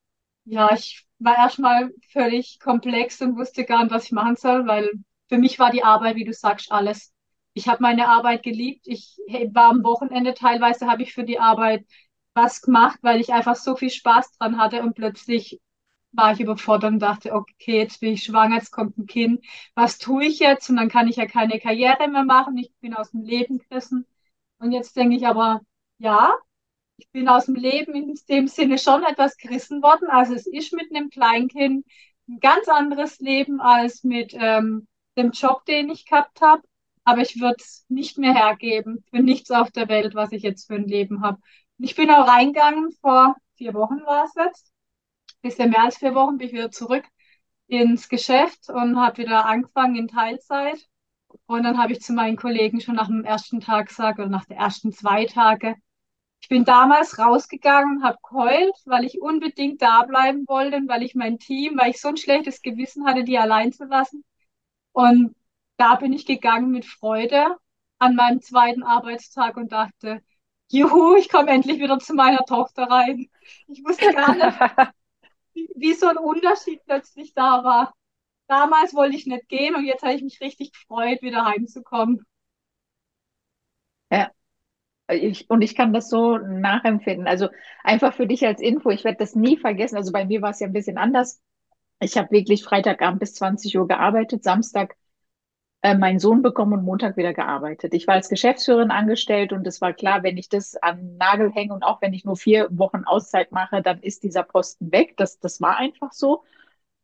ja, 0.45 0.71
ich 0.73 1.05
war 1.19 1.37
erstmal 1.37 1.91
völlig 2.11 2.59
komplex 2.59 3.21
und 3.21 3.37
wusste 3.37 3.65
gar 3.65 3.83
nicht, 3.83 3.93
was 3.93 4.05
ich 4.05 4.11
machen 4.11 4.35
soll, 4.35 4.67
weil 4.67 4.91
für 5.29 5.37
mich 5.37 5.59
war 5.59 5.71
die 5.71 5.83
Arbeit, 5.83 6.15
wie 6.15 6.25
du 6.25 6.33
sagst, 6.33 6.71
alles. 6.71 7.13
Ich 7.53 7.67
habe 7.67 7.81
meine 7.81 8.07
Arbeit 8.07 8.43
geliebt. 8.43 8.85
Ich 8.87 9.17
war 9.53 9.71
am 9.71 9.83
Wochenende 9.83 10.33
teilweise, 10.33 10.87
habe 10.87 11.03
ich 11.03 11.13
für 11.13 11.23
die 11.23 11.39
Arbeit 11.39 11.85
was 12.33 12.61
gemacht, 12.61 12.99
weil 13.01 13.19
ich 13.19 13.33
einfach 13.33 13.55
so 13.55 13.75
viel 13.75 13.89
Spaß 13.89 14.37
dran 14.37 14.57
hatte 14.59 14.83
und 14.83 14.93
plötzlich 14.95 15.59
war 16.11 16.33
ich 16.33 16.39
überfordert 16.39 16.93
und 16.93 16.99
dachte, 16.99 17.33
okay, 17.33 17.77
jetzt 17.79 17.99
bin 17.99 18.13
ich 18.13 18.23
schwanger, 18.23 18.55
jetzt 18.55 18.71
kommt 18.71 18.97
ein 18.97 19.07
Kind. 19.07 19.45
Was 19.75 19.97
tue 19.97 20.25
ich 20.25 20.39
jetzt? 20.39 20.69
Und 20.69 20.77
dann 20.77 20.89
kann 20.89 21.07
ich 21.07 21.17
ja 21.17 21.25
keine 21.27 21.59
Karriere 21.59 22.07
mehr 22.07 22.23
machen. 22.23 22.57
Ich 22.57 22.71
bin 22.79 22.93
aus 22.93 23.11
dem 23.11 23.23
Leben 23.23 23.59
gerissen. 23.59 24.05
Und 24.59 24.71
jetzt 24.71 24.95
denke 24.95 25.15
ich 25.15 25.27
aber, 25.27 25.61
ja, 25.99 26.33
ich 26.97 27.09
bin 27.11 27.27
aus 27.29 27.45
dem 27.45 27.55
Leben 27.55 27.93
in 27.95 28.15
dem 28.29 28.47
Sinne 28.47 28.77
schon 28.77 29.03
etwas 29.03 29.37
gerissen 29.37 29.81
worden. 29.83 30.09
Also 30.09 30.33
es 30.33 30.47
ist 30.47 30.73
mit 30.73 30.93
einem 30.93 31.09
Kleinkind 31.09 31.85
ein 32.27 32.39
ganz 32.39 32.67
anderes 32.67 33.19
Leben 33.19 33.61
als 33.61 34.03
mit 34.03 34.33
ähm, 34.33 34.87
dem 35.17 35.31
Job, 35.31 35.65
den 35.65 35.89
ich 35.89 36.05
gehabt 36.05 36.41
habe. 36.41 36.63
Aber 37.03 37.21
ich 37.21 37.39
würde 37.39 37.57
es 37.59 37.85
nicht 37.89 38.17
mehr 38.17 38.33
hergeben 38.33 39.03
für 39.09 39.19
nichts 39.19 39.51
auf 39.51 39.71
der 39.71 39.87
Welt, 39.89 40.15
was 40.15 40.31
ich 40.31 40.43
jetzt 40.43 40.67
für 40.67 40.75
ein 40.75 40.87
Leben 40.87 41.21
habe. 41.23 41.39
Ich 41.79 41.95
bin 41.95 42.09
auch 42.11 42.27
reingegangen, 42.27 42.91
vor 43.01 43.35
vier 43.55 43.73
Wochen 43.73 44.01
war 44.05 44.25
es 44.25 44.33
jetzt, 44.35 44.71
bisschen 45.41 45.69
mehr 45.71 45.83
als 45.83 45.97
vier 45.97 46.15
Wochen 46.15 46.37
bin 46.37 46.47
ich 46.47 46.53
wieder 46.53 46.71
zurück 46.71 47.05
ins 47.67 48.09
Geschäft 48.09 48.69
und 48.69 48.97
habe 48.99 49.19
wieder 49.19 49.45
angefangen 49.45 49.95
in 49.95 50.07
Teilzeit. 50.07 50.87
Und 51.45 51.63
dann 51.63 51.77
habe 51.77 51.93
ich 51.93 52.01
zu 52.01 52.13
meinen 52.13 52.37
Kollegen 52.37 52.81
schon 52.81 52.95
nach 52.95 53.07
dem 53.07 53.23
ersten 53.25 53.61
Tag 53.61 53.87
gesagt, 53.89 54.19
oder 54.19 54.29
nach 54.29 54.45
den 54.45 54.57
ersten 54.57 54.91
zwei 54.91 55.25
Tage, 55.25 55.75
ich 56.41 56.49
bin 56.49 56.65
damals 56.65 57.19
rausgegangen, 57.19 58.03
habe 58.03 58.17
geheult, 58.27 58.75
weil 58.85 59.05
ich 59.05 59.21
unbedingt 59.21 59.81
da 59.81 60.03
bleiben 60.03 60.45
wollte 60.47 60.77
und 60.77 60.87
weil 60.89 61.03
ich 61.03 61.15
mein 61.15 61.39
Team, 61.39 61.77
weil 61.77 61.91
ich 61.91 62.01
so 62.01 62.09
ein 62.09 62.17
schlechtes 62.17 62.61
Gewissen 62.61 63.05
hatte, 63.05 63.23
die 63.23 63.37
allein 63.37 63.73
zu 63.73 63.85
lassen. 63.85 64.23
Und 64.97 65.35
da 65.77 65.93
bin 65.95 66.11
ich 66.11 66.25
gegangen 66.25 66.71
mit 66.71 66.83
Freude 66.83 67.55
an 67.99 68.15
meinem 68.15 68.41
zweiten 68.41 68.81
Arbeitstag 68.81 69.55
und 69.55 69.71
dachte, 69.71 70.23
juhu, 70.71 71.15
ich 71.15 71.29
komme 71.29 71.51
endlich 71.51 71.79
wieder 71.79 71.99
zu 71.99 72.15
meiner 72.15 72.43
Tochter 72.45 72.85
rein. 72.89 73.29
Ich 73.67 73.83
wusste 73.85 74.11
gar 74.11 74.33
nicht, 74.33 74.57
wie, 75.75 75.93
so 75.93 76.07
ein 76.07 76.17
Unterschied 76.17 76.81
plötzlich 76.85 77.33
da 77.35 77.63
war. 77.63 77.93
Damals 78.47 78.95
wollte 78.95 79.15
ich 79.17 79.27
nicht 79.27 79.47
gehen 79.49 79.75
und 79.75 79.85
jetzt 79.85 80.01
habe 80.03 80.15
ich 80.15 80.23
mich 80.23 80.41
richtig 80.41 80.73
gefreut, 80.73 81.21
wieder 81.21 81.45
heimzukommen. 81.45 82.25
Ja, 84.11 84.31
Ich, 85.09 85.49
und 85.49 85.61
ich 85.63 85.75
kann 85.75 85.93
das 85.93 86.09
so 86.09 86.37
nachempfinden. 86.39 87.27
Also 87.27 87.49
einfach 87.83 88.13
für 88.15 88.27
dich 88.27 88.45
als 88.47 88.61
Info, 88.61 88.89
ich 88.91 89.03
werde 89.05 89.19
das 89.19 89.35
nie 89.35 89.57
vergessen. 89.57 89.97
Also 89.97 90.11
bei 90.13 90.25
mir 90.25 90.41
war 90.41 90.51
es 90.51 90.59
ja 90.61 90.67
ein 90.67 90.73
bisschen 90.73 90.97
anders. 90.97 91.41
Ich 91.99 92.17
habe 92.17 92.31
wirklich 92.31 92.63
Freitagabend 92.63 93.19
bis 93.19 93.33
20 93.35 93.77
Uhr 93.77 93.87
gearbeitet, 93.87 94.43
Samstag 94.43 94.95
äh, 95.81 95.95
meinen 95.95 96.19
Sohn 96.19 96.41
bekommen 96.41 96.73
und 96.73 96.85
Montag 96.85 97.17
wieder 97.17 97.33
gearbeitet. 97.33 97.93
Ich 97.93 98.07
war 98.07 98.15
als 98.15 98.29
Geschäftsführerin 98.29 98.91
angestellt 98.91 99.53
und 99.53 99.65
es 99.67 99.81
war 99.81 99.93
klar, 99.93 100.23
wenn 100.23 100.37
ich 100.37 100.49
das 100.49 100.75
an 100.77 101.17
Nagel 101.17 101.51
hänge 101.51 101.73
und 101.73 101.83
auch 101.83 102.01
wenn 102.01 102.13
ich 102.13 102.25
nur 102.25 102.35
vier 102.37 102.67
Wochen 102.71 103.03
Auszeit 103.05 103.51
mache, 103.51 103.81
dann 103.81 103.99
ist 104.01 104.23
dieser 104.23 104.43
Posten 104.43 104.91
weg. 104.91 105.15
Das, 105.17 105.39
das 105.39 105.61
war 105.61 105.77
einfach 105.77 106.11
so. 106.13 106.43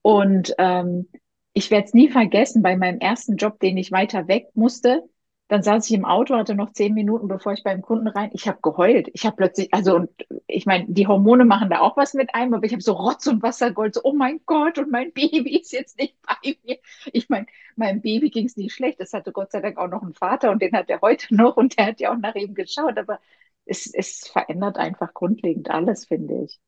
Und 0.01 0.53
ähm, 0.57 1.09
ich 1.53 1.71
werde 1.71 1.85
es 1.85 1.93
nie 1.93 2.09
vergessen, 2.09 2.63
bei 2.63 2.75
meinem 2.75 2.99
ersten 2.99 3.37
Job, 3.37 3.59
den 3.59 3.77
ich 3.77 3.91
weiter 3.91 4.27
weg 4.27 4.49
musste, 4.55 5.03
dann 5.49 5.61
saß 5.61 5.85
ich 5.87 5.93
im 5.95 6.05
Auto, 6.05 6.35
hatte 6.35 6.55
noch 6.55 6.71
zehn 6.71 6.93
Minuten, 6.93 7.27
bevor 7.27 7.53
ich 7.53 7.63
beim 7.63 7.81
Kunden 7.81 8.07
rein. 8.07 8.31
Ich 8.33 8.47
habe 8.47 8.59
geheult. 8.61 9.09
Ich 9.13 9.25
habe 9.25 9.35
plötzlich, 9.35 9.73
also 9.73 9.95
und 9.95 10.09
ich 10.47 10.65
meine, 10.65 10.85
die 10.87 11.05
Hormone 11.07 11.45
machen 11.45 11.69
da 11.69 11.81
auch 11.81 11.97
was 11.97 12.13
mit 12.13 12.33
einem, 12.33 12.53
aber 12.53 12.65
ich 12.65 12.71
habe 12.71 12.81
so 12.81 12.93
Rotz 12.93 13.27
und 13.27 13.43
Wassergold, 13.43 13.93
so, 13.93 14.01
oh 14.03 14.13
mein 14.13 14.39
Gott, 14.45 14.79
und 14.79 14.89
mein 14.89 15.11
Baby 15.13 15.59
ist 15.59 15.73
jetzt 15.73 15.99
nicht 15.99 16.15
bei 16.21 16.55
mir. 16.63 16.77
Ich 17.11 17.29
meine, 17.29 17.45
meinem 17.75 18.01
Baby 18.01 18.29
ging 18.29 18.45
es 18.45 18.57
nicht 18.57 18.73
schlecht. 18.73 18.99
Es 18.99 19.13
hatte 19.13 19.31
Gott 19.31 19.51
sei 19.51 19.61
Dank 19.61 19.77
auch 19.77 19.89
noch 19.89 20.01
einen 20.01 20.13
Vater 20.13 20.49
und 20.51 20.61
den 20.61 20.73
hat 20.73 20.89
er 20.89 21.01
heute 21.01 21.33
noch 21.35 21.57
und 21.57 21.77
der 21.77 21.87
hat 21.87 21.99
ja 21.99 22.13
auch 22.13 22.17
nach 22.17 22.35
ihm 22.35 22.53
geschaut. 22.55 22.97
Aber 22.97 23.19
es, 23.65 23.93
es 23.93 24.27
verändert 24.27 24.77
einfach 24.77 25.13
grundlegend 25.13 25.69
alles, 25.69 26.05
finde 26.05 26.43
ich. 26.45 26.59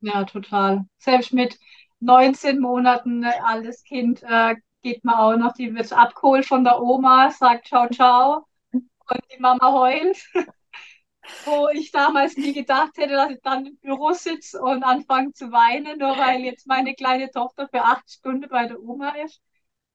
Ja, 0.00 0.24
total. 0.24 0.86
Selbst 0.98 1.32
mit 1.32 1.58
19 2.00 2.60
Monaten 2.60 3.24
altes 3.24 3.82
Kind 3.84 4.22
äh, 4.22 4.54
geht 4.86 5.04
man 5.04 5.16
auch 5.16 5.36
noch, 5.36 5.52
die 5.54 5.74
wird 5.74 5.92
abgeholt 5.92 6.46
von 6.46 6.62
der 6.62 6.80
Oma, 6.80 7.30
sagt 7.32 7.66
ciao, 7.66 7.88
ciao 7.88 8.46
und 8.72 9.20
die 9.34 9.40
Mama 9.40 9.72
heult. 9.72 10.16
Wo 11.44 11.68
ich 11.70 11.90
damals 11.90 12.36
nie 12.36 12.52
gedacht 12.52 12.96
hätte, 12.96 13.14
dass 13.14 13.30
ich 13.30 13.40
dann 13.42 13.66
im 13.66 13.76
Büro 13.78 14.12
sitze 14.12 14.60
und 14.62 14.84
anfange 14.84 15.32
zu 15.32 15.50
weinen, 15.50 15.98
nur 15.98 16.16
weil 16.16 16.42
jetzt 16.42 16.68
meine 16.68 16.94
kleine 16.94 17.32
Tochter 17.32 17.66
für 17.68 17.82
acht 17.82 18.08
Stunden 18.08 18.48
bei 18.48 18.66
der 18.68 18.80
Oma 18.80 19.08
ist. 19.24 19.42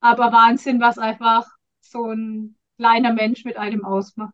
Aber 0.02 0.34
Wahnsinn, 0.34 0.82
was 0.82 0.98
einfach 0.98 1.48
so 1.80 2.08
ein 2.12 2.58
kleiner 2.78 3.14
Mensch 3.14 3.46
mit 3.46 3.56
einem 3.56 3.86
ausmacht. 3.86 4.34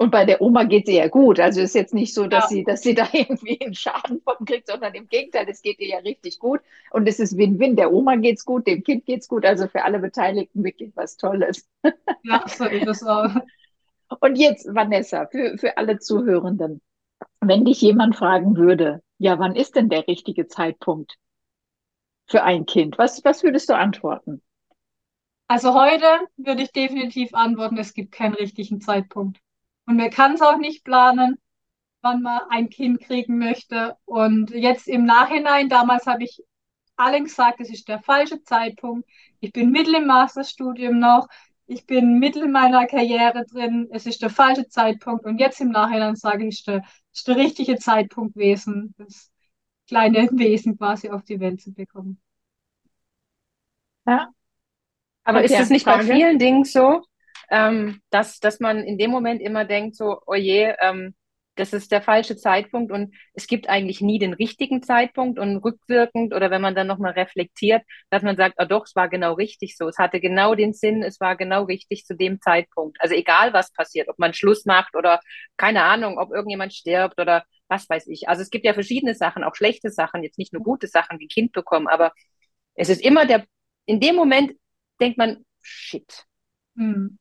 Und 0.00 0.12
bei 0.12 0.24
der 0.24 0.40
Oma 0.40 0.62
geht 0.62 0.86
es 0.86 0.94
ihr 0.94 1.00
ja 1.00 1.08
gut. 1.08 1.40
Also 1.40 1.60
ist 1.60 1.74
jetzt 1.74 1.92
nicht 1.92 2.14
so, 2.14 2.28
dass 2.28 2.44
ja. 2.44 2.48
sie, 2.48 2.64
dass 2.64 2.82
sie 2.82 2.94
da 2.94 3.08
irgendwie 3.12 3.60
einen 3.60 3.74
Schaden 3.74 4.22
von 4.22 4.46
kriegt, 4.46 4.68
sondern 4.68 4.94
im 4.94 5.08
Gegenteil, 5.08 5.46
es 5.48 5.60
geht 5.60 5.80
ihr 5.80 5.88
ja 5.88 5.98
richtig 5.98 6.38
gut. 6.38 6.60
Und 6.92 7.08
es 7.08 7.18
ist 7.18 7.36
Win-Win. 7.36 7.74
Der 7.74 7.92
Oma 7.92 8.14
geht's 8.14 8.44
gut, 8.44 8.68
dem 8.68 8.84
Kind 8.84 9.06
geht's 9.06 9.26
gut. 9.26 9.44
Also 9.44 9.66
für 9.66 9.82
alle 9.82 9.98
Beteiligten 9.98 10.62
wirklich 10.62 10.92
was 10.94 11.16
Tolles. 11.16 11.68
Ja, 12.22 12.44
so 12.46 12.64
ist 12.64 12.86
es 12.86 13.02
auch. 13.04 13.30
Und 14.20 14.36
jetzt, 14.36 14.66
Vanessa, 14.72 15.26
für, 15.26 15.56
für 15.56 15.78
alle 15.78 15.98
Zuhörenden. 15.98 16.80
Wenn 17.40 17.64
dich 17.64 17.80
jemand 17.80 18.16
fragen 18.16 18.56
würde, 18.56 19.02
ja, 19.18 19.38
wann 19.38 19.56
ist 19.56 19.76
denn 19.76 19.88
der 19.88 20.06
richtige 20.06 20.46
Zeitpunkt 20.46 21.16
für 22.26 22.42
ein 22.42 22.66
Kind? 22.66 22.98
Was, 22.98 23.24
was 23.24 23.42
würdest 23.42 23.68
du 23.68 23.76
antworten? 23.76 24.42
Also 25.48 25.74
heute 25.74 26.06
würde 26.36 26.62
ich 26.62 26.72
definitiv 26.72 27.34
antworten, 27.34 27.78
es 27.78 27.94
gibt 27.94 28.12
keinen 28.12 28.34
richtigen 28.34 28.80
Zeitpunkt. 28.80 29.38
Und 29.88 29.96
man 29.96 30.10
kann 30.10 30.34
es 30.34 30.42
auch 30.42 30.58
nicht 30.58 30.84
planen, 30.84 31.38
wann 32.02 32.20
man 32.20 32.42
ein 32.50 32.68
Kind 32.68 33.00
kriegen 33.00 33.38
möchte. 33.38 33.96
Und 34.04 34.50
jetzt 34.50 34.86
im 34.86 35.06
Nachhinein, 35.06 35.70
damals 35.70 36.04
habe 36.04 36.24
ich 36.24 36.42
allen 36.96 37.24
gesagt, 37.24 37.58
es 37.60 37.70
ist 37.70 37.88
der 37.88 38.02
falsche 38.02 38.42
Zeitpunkt. 38.42 39.08
Ich 39.40 39.50
bin 39.50 39.70
mittel 39.70 39.94
im 39.94 40.06
Masterstudium 40.06 40.98
noch. 40.98 41.26
Ich 41.66 41.86
bin 41.86 42.18
mittel 42.18 42.42
in 42.42 42.52
meiner 42.52 42.86
Karriere 42.86 43.46
drin. 43.46 43.88
Es 43.90 44.04
ist 44.04 44.20
der 44.20 44.28
falsche 44.28 44.68
Zeitpunkt. 44.68 45.24
Und 45.24 45.38
jetzt 45.38 45.58
im 45.62 45.70
Nachhinein 45.70 46.16
sage 46.16 46.46
ich, 46.46 46.56
es 46.56 46.58
ist 46.58 46.66
der, 46.66 46.84
ist 47.14 47.26
der 47.26 47.36
richtige 47.36 47.78
Zeitpunkt 47.78 48.34
gewesen, 48.34 48.94
das 48.98 49.30
kleine 49.86 50.28
Wesen 50.32 50.76
quasi 50.76 51.08
auf 51.08 51.24
die 51.24 51.40
Welt 51.40 51.62
zu 51.62 51.72
bekommen. 51.72 52.20
Ja. 54.06 54.28
Aber 55.24 55.42
ist 55.42 55.58
es 55.58 55.70
nicht 55.70 55.84
Frage? 55.84 56.06
bei 56.08 56.14
vielen 56.14 56.38
Dingen 56.38 56.64
so? 56.64 57.02
Ähm, 57.50 58.00
dass, 58.10 58.40
dass 58.40 58.60
man 58.60 58.78
in 58.84 58.98
dem 58.98 59.10
Moment 59.10 59.40
immer 59.40 59.64
denkt, 59.64 59.96
so, 59.96 60.20
oh 60.26 60.34
je, 60.34 60.74
ähm, 60.80 61.14
das 61.58 61.72
ist 61.72 61.90
der 61.90 62.02
falsche 62.02 62.36
Zeitpunkt 62.36 62.92
und 62.92 63.14
es 63.34 63.46
gibt 63.46 63.68
eigentlich 63.68 64.00
nie 64.00 64.18
den 64.18 64.32
richtigen 64.32 64.82
Zeitpunkt 64.82 65.38
und 65.38 65.56
rückwirkend 65.58 66.32
oder 66.32 66.50
wenn 66.50 66.62
man 66.62 66.74
dann 66.74 66.86
nochmal 66.86 67.12
reflektiert, 67.12 67.82
dass 68.10 68.22
man 68.22 68.36
sagt, 68.36 68.54
oh 68.58 68.64
doch, 68.64 68.86
es 68.86 68.94
war 68.94 69.08
genau 69.08 69.34
richtig 69.34 69.76
so, 69.76 69.88
es 69.88 69.98
hatte 69.98 70.20
genau 70.20 70.54
den 70.54 70.72
Sinn, 70.72 71.02
es 71.02 71.20
war 71.20 71.36
genau 71.36 71.64
richtig 71.64 72.04
zu 72.04 72.14
dem 72.14 72.40
Zeitpunkt. 72.40 72.96
Also 73.00 73.14
egal, 73.14 73.52
was 73.52 73.72
passiert, 73.72 74.08
ob 74.08 74.18
man 74.18 74.34
Schluss 74.34 74.66
macht 74.66 74.94
oder 74.94 75.20
keine 75.56 75.82
Ahnung, 75.82 76.18
ob 76.18 76.30
irgendjemand 76.30 76.72
stirbt 76.74 77.20
oder 77.20 77.44
was 77.68 77.88
weiß 77.90 78.06
ich. 78.06 78.28
Also 78.28 78.42
es 78.42 78.50
gibt 78.50 78.64
ja 78.64 78.72
verschiedene 78.72 79.14
Sachen, 79.14 79.42
auch 79.44 79.54
schlechte 79.56 79.90
Sachen, 79.90 80.22
jetzt 80.22 80.38
nicht 80.38 80.52
nur 80.52 80.62
gute 80.62 80.86
Sachen 80.86 81.18
wie 81.18 81.28
Kind 81.28 81.52
bekommen, 81.52 81.88
aber 81.88 82.12
es 82.74 82.88
ist 82.88 83.02
immer 83.02 83.26
der, 83.26 83.44
in 83.86 84.00
dem 84.00 84.14
Moment 84.14 84.52
denkt 85.00 85.18
man, 85.18 85.44
shit. 85.60 86.24
Hm. 86.76 87.18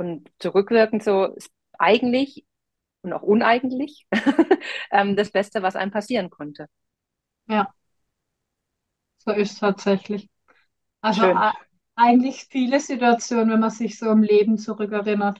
Und 0.00 0.30
zurückwirkend 0.38 1.04
so 1.04 1.26
ist 1.26 1.50
eigentlich 1.78 2.46
und 3.02 3.12
auch 3.12 3.20
uneigentlich 3.20 4.06
ähm, 4.90 5.14
das 5.14 5.30
Beste, 5.30 5.62
was 5.62 5.76
einem 5.76 5.90
passieren 5.90 6.30
konnte. 6.30 6.68
Ja, 7.48 7.70
so 9.18 9.32
ist 9.32 9.52
es 9.52 9.58
tatsächlich. 9.58 10.30
Also 11.02 11.38
eigentlich 11.96 12.46
viele 12.48 12.80
Situationen, 12.80 13.50
wenn 13.50 13.60
man 13.60 13.68
sich 13.68 13.98
so 13.98 14.10
im 14.10 14.22
Leben 14.22 14.56
zurückerinnert, 14.56 15.38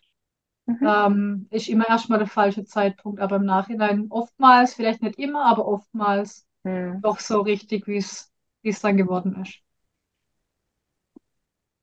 mhm. 0.67 0.79
ähm, 0.87 1.47
ist 1.51 1.71
immer 1.71 1.89
erstmal 1.89 2.19
der 2.19 2.29
falsche 2.29 2.67
Zeitpunkt, 2.67 3.19
aber 3.19 3.37
im 3.37 3.47
Nachhinein 3.47 4.09
oftmals, 4.11 4.75
vielleicht 4.75 5.01
nicht 5.01 5.19
immer, 5.19 5.47
aber 5.47 5.67
oftmals 5.67 6.47
mhm. 6.65 7.01
doch 7.01 7.19
so 7.19 7.41
richtig, 7.41 7.87
wie 7.87 7.97
es 7.97 8.81
dann 8.83 8.99
geworden 8.99 9.41
ist 9.41 9.63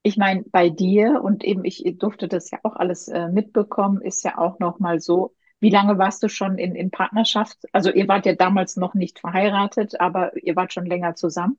ich 0.07 0.17
meine, 0.17 0.43
bei 0.43 0.69
dir 0.69 1.21
und 1.23 1.43
eben 1.43 1.65
ich 1.65 1.83
durfte 1.97 2.27
das 2.27 2.49
ja 2.51 2.59
auch 2.63 2.75
alles 2.75 3.07
äh, 3.09 3.27
mitbekommen, 3.29 4.01
ist 4.01 4.23
ja 4.23 4.37
auch 4.37 4.59
noch 4.59 4.79
mal 4.79 4.99
so, 4.99 5.35
wie 5.59 5.69
lange 5.69 5.97
warst 5.97 6.23
du 6.23 6.29
schon 6.29 6.57
in, 6.57 6.75
in 6.75 6.91
Partnerschaft? 6.91 7.57
Also 7.73 7.91
ihr 7.91 8.07
wart 8.07 8.25
ja 8.25 8.33
damals 8.33 8.77
noch 8.77 8.93
nicht 8.93 9.19
verheiratet, 9.19 9.99
aber 9.99 10.35
ihr 10.37 10.55
wart 10.55 10.73
schon 10.73 10.85
länger 10.85 11.15
zusammen? 11.15 11.57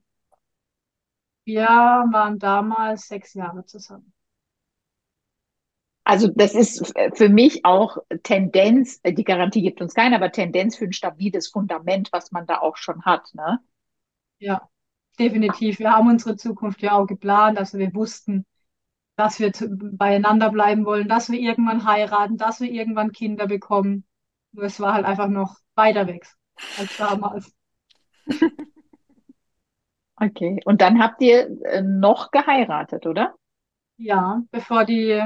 Wir 1.45 1.67
waren 1.67 2.39
damals 2.39 3.07
sechs 3.07 3.33
Jahre 3.33 3.65
zusammen. 3.65 4.13
Also 6.03 6.27
das 6.27 6.55
ist 6.55 6.91
für 7.13 7.29
mich 7.29 7.65
auch 7.65 7.97
Tendenz, 8.23 8.99
die 9.03 9.23
Garantie 9.23 9.61
gibt 9.61 9.79
uns 9.79 9.93
keine, 9.93 10.15
aber 10.15 10.31
Tendenz 10.31 10.75
für 10.75 10.85
ein 10.85 10.93
stabiles 10.93 11.49
Fundament, 11.49 12.09
was 12.11 12.31
man 12.31 12.47
da 12.47 12.59
auch 12.59 12.77
schon 12.77 13.03
hat, 13.05 13.29
ne? 13.35 13.59
Ja, 14.39 14.69
definitiv. 15.19 15.79
Wir 15.79 15.91
haben 15.91 16.09
unsere 16.09 16.35
Zukunft 16.35 16.81
ja 16.81 16.93
auch 16.93 17.05
geplant. 17.05 17.57
Also 17.57 17.77
wir 17.77 17.93
wussten, 17.93 18.45
dass 19.15 19.39
wir 19.39 19.51
beieinander 19.69 20.49
bleiben 20.49 20.85
wollen, 20.85 21.07
dass 21.07 21.29
wir 21.29 21.39
irgendwann 21.39 21.85
heiraten, 21.85 22.37
dass 22.37 22.61
wir 22.61 22.71
irgendwann 22.71 23.11
Kinder 23.11 23.47
bekommen. 23.47 24.05
Nur 24.51 24.65
es 24.65 24.79
war 24.79 24.93
halt 24.93 25.05
einfach 25.05 25.27
noch 25.27 25.57
weiter 25.75 26.07
weg 26.07 26.25
als 26.77 26.97
damals. 26.97 27.53
Okay, 30.21 30.59
und 30.65 30.81
dann 30.81 31.01
habt 31.01 31.21
ihr 31.21 31.49
äh, 31.63 31.81
noch 31.81 32.31
geheiratet, 32.31 33.07
oder? 33.07 33.35
Ja, 33.95 34.41
bevor 34.51 34.83
die 34.83 35.23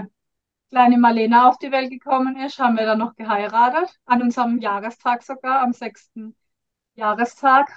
kleine 0.69 0.97
Marlena 0.99 1.49
auf 1.49 1.57
die 1.57 1.71
Welt 1.71 1.89
gekommen 1.89 2.37
ist, 2.37 2.59
haben 2.59 2.77
wir 2.77 2.85
dann 2.85 2.99
noch 2.99 3.15
geheiratet. 3.15 3.95
An 4.05 4.21
unserem 4.21 4.59
Jahrestag 4.59 5.23
sogar, 5.23 5.61
am 5.61 5.73
sechsten 5.73 6.35
Jahrestag 6.93 7.71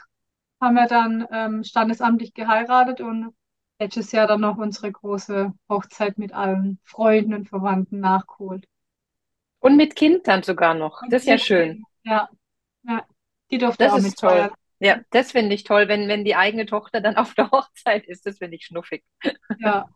haben 0.60 0.74
wir 0.74 0.86
dann 0.86 1.26
ähm, 1.30 1.64
standesamtlich 1.64 2.34
geheiratet 2.34 3.00
und 3.00 3.34
letztes 3.78 4.12
Jahr 4.12 4.26
dann 4.26 4.40
noch 4.40 4.56
unsere 4.56 4.90
große 4.90 5.52
Hochzeit 5.68 6.18
mit 6.18 6.32
allen 6.32 6.78
Freunden 6.84 7.34
und 7.34 7.48
Verwandten 7.48 8.00
nachgeholt. 8.00 8.66
Und 9.60 9.76
mit 9.76 9.96
Kind 9.96 10.28
dann 10.28 10.42
sogar 10.42 10.74
noch. 10.74 11.02
Und 11.02 11.12
das 11.12 11.22
ist 11.22 11.28
ja 11.28 11.38
schön. 11.38 11.84
Ja, 12.04 12.28
ja. 12.84 13.04
die 13.50 13.58
durfte 13.58 13.84
das 13.84 13.92
auch 13.92 13.98
ist 13.98 14.18
toll. 14.18 14.30
Feiern. 14.30 14.50
Ja, 14.78 15.00
das 15.10 15.32
finde 15.32 15.54
ich 15.54 15.64
toll, 15.64 15.88
wenn, 15.88 16.06
wenn 16.08 16.24
die 16.24 16.36
eigene 16.36 16.66
Tochter 16.66 17.00
dann 17.00 17.16
auf 17.16 17.34
der 17.34 17.50
Hochzeit 17.50 18.04
ist. 18.06 18.26
Das 18.26 18.38
finde 18.38 18.56
ich 18.56 18.66
schnuffig. 18.66 19.04
Ja, 19.58 19.88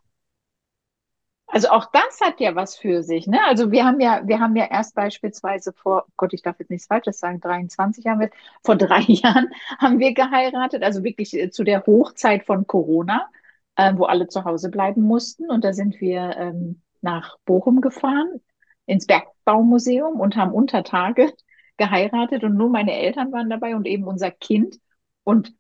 also 1.52 1.68
auch 1.68 1.86
das 1.92 2.20
hat 2.20 2.40
ja 2.40 2.54
was 2.54 2.76
für 2.76 3.02
sich, 3.02 3.26
ne? 3.26 3.38
Also 3.46 3.70
wir 3.70 3.84
haben 3.84 4.00
ja, 4.00 4.22
wir 4.26 4.40
haben 4.40 4.56
ja 4.56 4.66
erst 4.70 4.94
beispielsweise 4.94 5.72
vor, 5.72 6.06
Gott, 6.16 6.32
ich 6.32 6.42
darf 6.42 6.58
jetzt 6.58 6.70
nichts 6.70 6.86
Falsches 6.86 7.18
sagen, 7.18 7.40
23 7.40 8.06
haben 8.06 8.20
wir, 8.20 8.30
vor 8.64 8.76
drei 8.76 9.00
Jahren 9.06 9.50
haben 9.78 9.98
wir 9.98 10.14
geheiratet, 10.14 10.82
also 10.82 11.02
wirklich 11.04 11.34
äh, 11.34 11.50
zu 11.50 11.64
der 11.64 11.84
Hochzeit 11.86 12.44
von 12.44 12.66
Corona, 12.66 13.28
äh, 13.76 13.92
wo 13.96 14.04
alle 14.04 14.28
zu 14.28 14.44
Hause 14.44 14.70
bleiben 14.70 15.02
mussten. 15.02 15.50
Und 15.50 15.64
da 15.64 15.72
sind 15.72 16.00
wir 16.00 16.36
ähm, 16.36 16.82
nach 17.00 17.36
Bochum 17.44 17.80
gefahren, 17.80 18.40
ins 18.86 19.06
Bergbaumuseum 19.06 20.20
und 20.20 20.36
haben 20.36 20.52
unter 20.52 20.84
Tage 20.84 21.32
geheiratet 21.76 22.44
und 22.44 22.56
nur 22.56 22.68
meine 22.68 22.92
Eltern 22.92 23.32
waren 23.32 23.50
dabei 23.50 23.74
und 23.74 23.86
eben 23.86 24.04
unser 24.04 24.30
Kind. 24.30 24.76
Und 25.24 25.54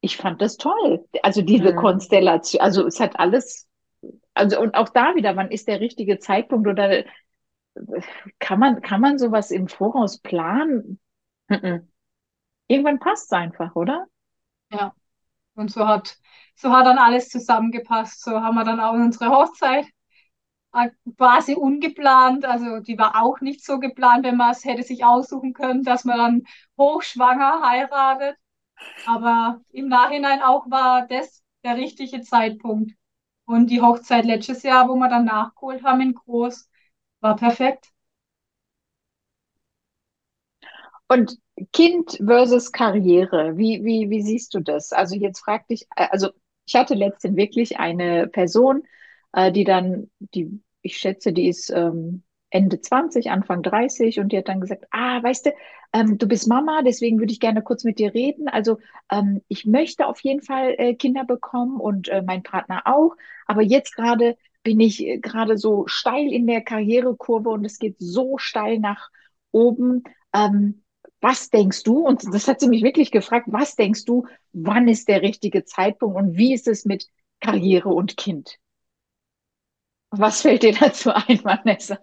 ich 0.00 0.16
fand 0.16 0.42
das 0.42 0.56
toll. 0.56 1.04
Also 1.22 1.42
diese 1.42 1.72
mhm. 1.72 1.76
Konstellation, 1.76 2.60
also 2.60 2.86
es 2.86 2.98
hat 2.98 3.18
alles 3.18 3.68
also 4.34 4.60
und 4.60 4.74
auch 4.74 4.88
da 4.88 5.14
wieder, 5.14 5.36
wann 5.36 5.50
ist 5.50 5.68
der 5.68 5.80
richtige 5.80 6.18
Zeitpunkt 6.18 6.68
oder 6.68 7.04
kann 8.38 8.58
man, 8.58 8.80
kann 8.82 9.00
man 9.00 9.18
sowas 9.18 9.50
im 9.50 9.68
Voraus 9.68 10.18
planen? 10.18 11.00
Irgendwann 12.68 12.98
passt 12.98 13.26
es 13.26 13.32
einfach, 13.32 13.74
oder? 13.74 14.06
Ja. 14.70 14.94
Und 15.54 15.70
so 15.70 15.86
hat, 15.86 16.16
so 16.54 16.70
hat 16.72 16.86
dann 16.86 16.98
alles 16.98 17.28
zusammengepasst. 17.28 18.22
So 18.22 18.40
haben 18.40 18.54
wir 18.54 18.64
dann 18.64 18.80
auch 18.80 18.94
unsere 18.94 19.30
Hochzeit 19.30 19.86
äh, 20.72 20.90
quasi 21.16 21.54
ungeplant. 21.54 22.44
Also 22.44 22.80
die 22.80 22.98
war 22.98 23.22
auch 23.22 23.40
nicht 23.40 23.64
so 23.64 23.78
geplant, 23.78 24.24
wenn 24.24 24.36
man 24.36 24.52
es 24.52 24.64
hätte 24.64 24.82
sich 24.82 25.04
aussuchen 25.04 25.52
können, 25.52 25.82
dass 25.82 26.04
man 26.04 26.18
dann 26.18 26.42
hochschwanger 26.78 27.62
heiratet. 27.62 28.36
Aber 29.06 29.60
im 29.70 29.88
Nachhinein 29.88 30.42
auch 30.42 30.70
war 30.70 31.06
das 31.06 31.42
der 31.64 31.76
richtige 31.76 32.22
Zeitpunkt. 32.22 32.92
Und 33.52 33.68
die 33.70 33.80
Hochzeit 33.80 34.24
letztes 34.24 34.62
Jahr, 34.64 34.88
wo 34.88 34.96
wir 34.96 35.08
dann 35.08 35.26
nachgeholt 35.26 35.84
haben 35.84 36.00
in 36.00 36.14
Groß, 36.14 36.68
war 37.20 37.36
perfekt. 37.36 37.92
Und 41.08 41.38
Kind 41.72 42.18
versus 42.24 42.72
Karriere, 42.72 43.56
wie, 43.56 43.84
wie, 43.84 44.08
wie 44.10 44.22
siehst 44.22 44.54
du 44.54 44.60
das? 44.60 44.92
Also 44.92 45.14
jetzt 45.14 45.40
frag 45.40 45.66
dich, 45.68 45.86
äh, 45.96 46.06
also 46.10 46.30
ich 46.66 46.74
hatte 46.74 46.94
letztens 46.94 47.36
wirklich 47.36 47.78
eine 47.78 48.26
Person, 48.28 48.82
äh, 49.32 49.52
die 49.52 49.64
dann, 49.64 50.10
die, 50.18 50.62
ich 50.80 50.96
schätze, 50.96 51.32
die 51.32 51.48
ist 51.48 51.70
ähm, 51.70 52.22
Ende 52.52 52.80
20, 52.80 53.30
Anfang 53.30 53.62
30 53.62 54.20
und 54.20 54.30
die 54.30 54.38
hat 54.38 54.48
dann 54.48 54.60
gesagt, 54.60 54.86
ah, 54.90 55.22
weißt 55.22 55.46
du, 55.46 55.50
ähm, 55.94 56.18
du 56.18 56.28
bist 56.28 56.48
Mama, 56.48 56.82
deswegen 56.82 57.18
würde 57.18 57.32
ich 57.32 57.40
gerne 57.40 57.62
kurz 57.62 57.84
mit 57.84 57.98
dir 57.98 58.12
reden. 58.14 58.48
Also 58.48 58.78
ähm, 59.10 59.42
ich 59.48 59.64
möchte 59.66 60.06
auf 60.06 60.20
jeden 60.20 60.42
Fall 60.42 60.74
äh, 60.78 60.94
Kinder 60.94 61.24
bekommen 61.24 61.80
und 61.80 62.08
äh, 62.08 62.22
mein 62.22 62.42
Partner 62.42 62.82
auch, 62.84 63.16
aber 63.46 63.62
jetzt 63.62 63.96
gerade 63.96 64.36
bin 64.62 64.80
ich 64.80 65.06
äh, 65.06 65.18
gerade 65.18 65.56
so 65.58 65.86
steil 65.86 66.32
in 66.32 66.46
der 66.46 66.62
Karrierekurve 66.62 67.48
und 67.48 67.64
es 67.64 67.78
geht 67.78 67.96
so 67.98 68.38
steil 68.38 68.78
nach 68.78 69.10
oben. 69.50 70.04
Ähm, 70.34 70.82
was 71.20 71.50
denkst 71.50 71.84
du? 71.84 72.06
Und 72.06 72.22
das 72.34 72.48
hat 72.48 72.60
sie 72.60 72.68
mich 72.68 72.82
wirklich 72.82 73.10
gefragt, 73.10 73.46
was 73.50 73.76
denkst 73.76 74.04
du, 74.04 74.26
wann 74.52 74.88
ist 74.88 75.08
der 75.08 75.22
richtige 75.22 75.64
Zeitpunkt 75.64 76.16
und 76.16 76.36
wie 76.36 76.52
ist 76.52 76.68
es 76.68 76.84
mit 76.84 77.06
Karriere 77.40 77.88
und 77.90 78.16
Kind? 78.16 78.58
Was 80.10 80.42
fällt 80.42 80.62
dir 80.62 80.74
dazu 80.74 81.10
ein, 81.12 81.42
Vanessa? 81.44 81.98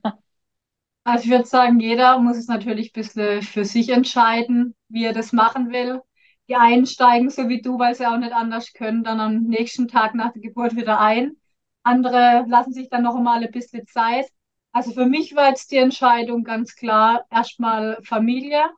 Also 1.09 1.25
ich 1.25 1.31
würde 1.31 1.45
sagen, 1.45 1.79
jeder 1.79 2.19
muss 2.19 2.37
es 2.37 2.47
natürlich 2.47 2.89
ein 2.89 3.01
bisschen 3.01 3.41
für 3.41 3.65
sich 3.65 3.89
entscheiden, 3.89 4.75
wie 4.89 5.05
er 5.05 5.13
das 5.13 5.33
machen 5.33 5.71
will. 5.71 6.01
Die 6.47 6.55
einen 6.55 6.85
steigen 6.85 7.29
so 7.31 7.49
wie 7.49 7.61
du, 7.61 7.79
weil 7.79 7.95
sie 7.95 8.05
auch 8.05 8.17
nicht 8.17 8.31
anders 8.33 8.73
können, 8.73 9.03
dann 9.03 9.19
am 9.19 9.41
nächsten 9.43 9.87
Tag 9.87 10.13
nach 10.13 10.31
der 10.33 10.41
Geburt 10.41 10.75
wieder 10.75 10.99
ein. 10.99 11.35
Andere 11.83 12.45
lassen 12.47 12.73
sich 12.73 12.89
dann 12.89 13.03
noch 13.03 13.15
einmal 13.15 13.43
ein 13.43 13.51
bisschen 13.51 13.87
Zeit. 13.87 14.27
Also 14.71 14.91
für 14.91 15.05
mich 15.07 15.35
war 15.35 15.49
jetzt 15.49 15.71
die 15.71 15.77
Entscheidung 15.77 16.43
ganz 16.43 16.75
klar, 16.75 17.25
erstmal 17.31 17.97
Familie 18.03 18.69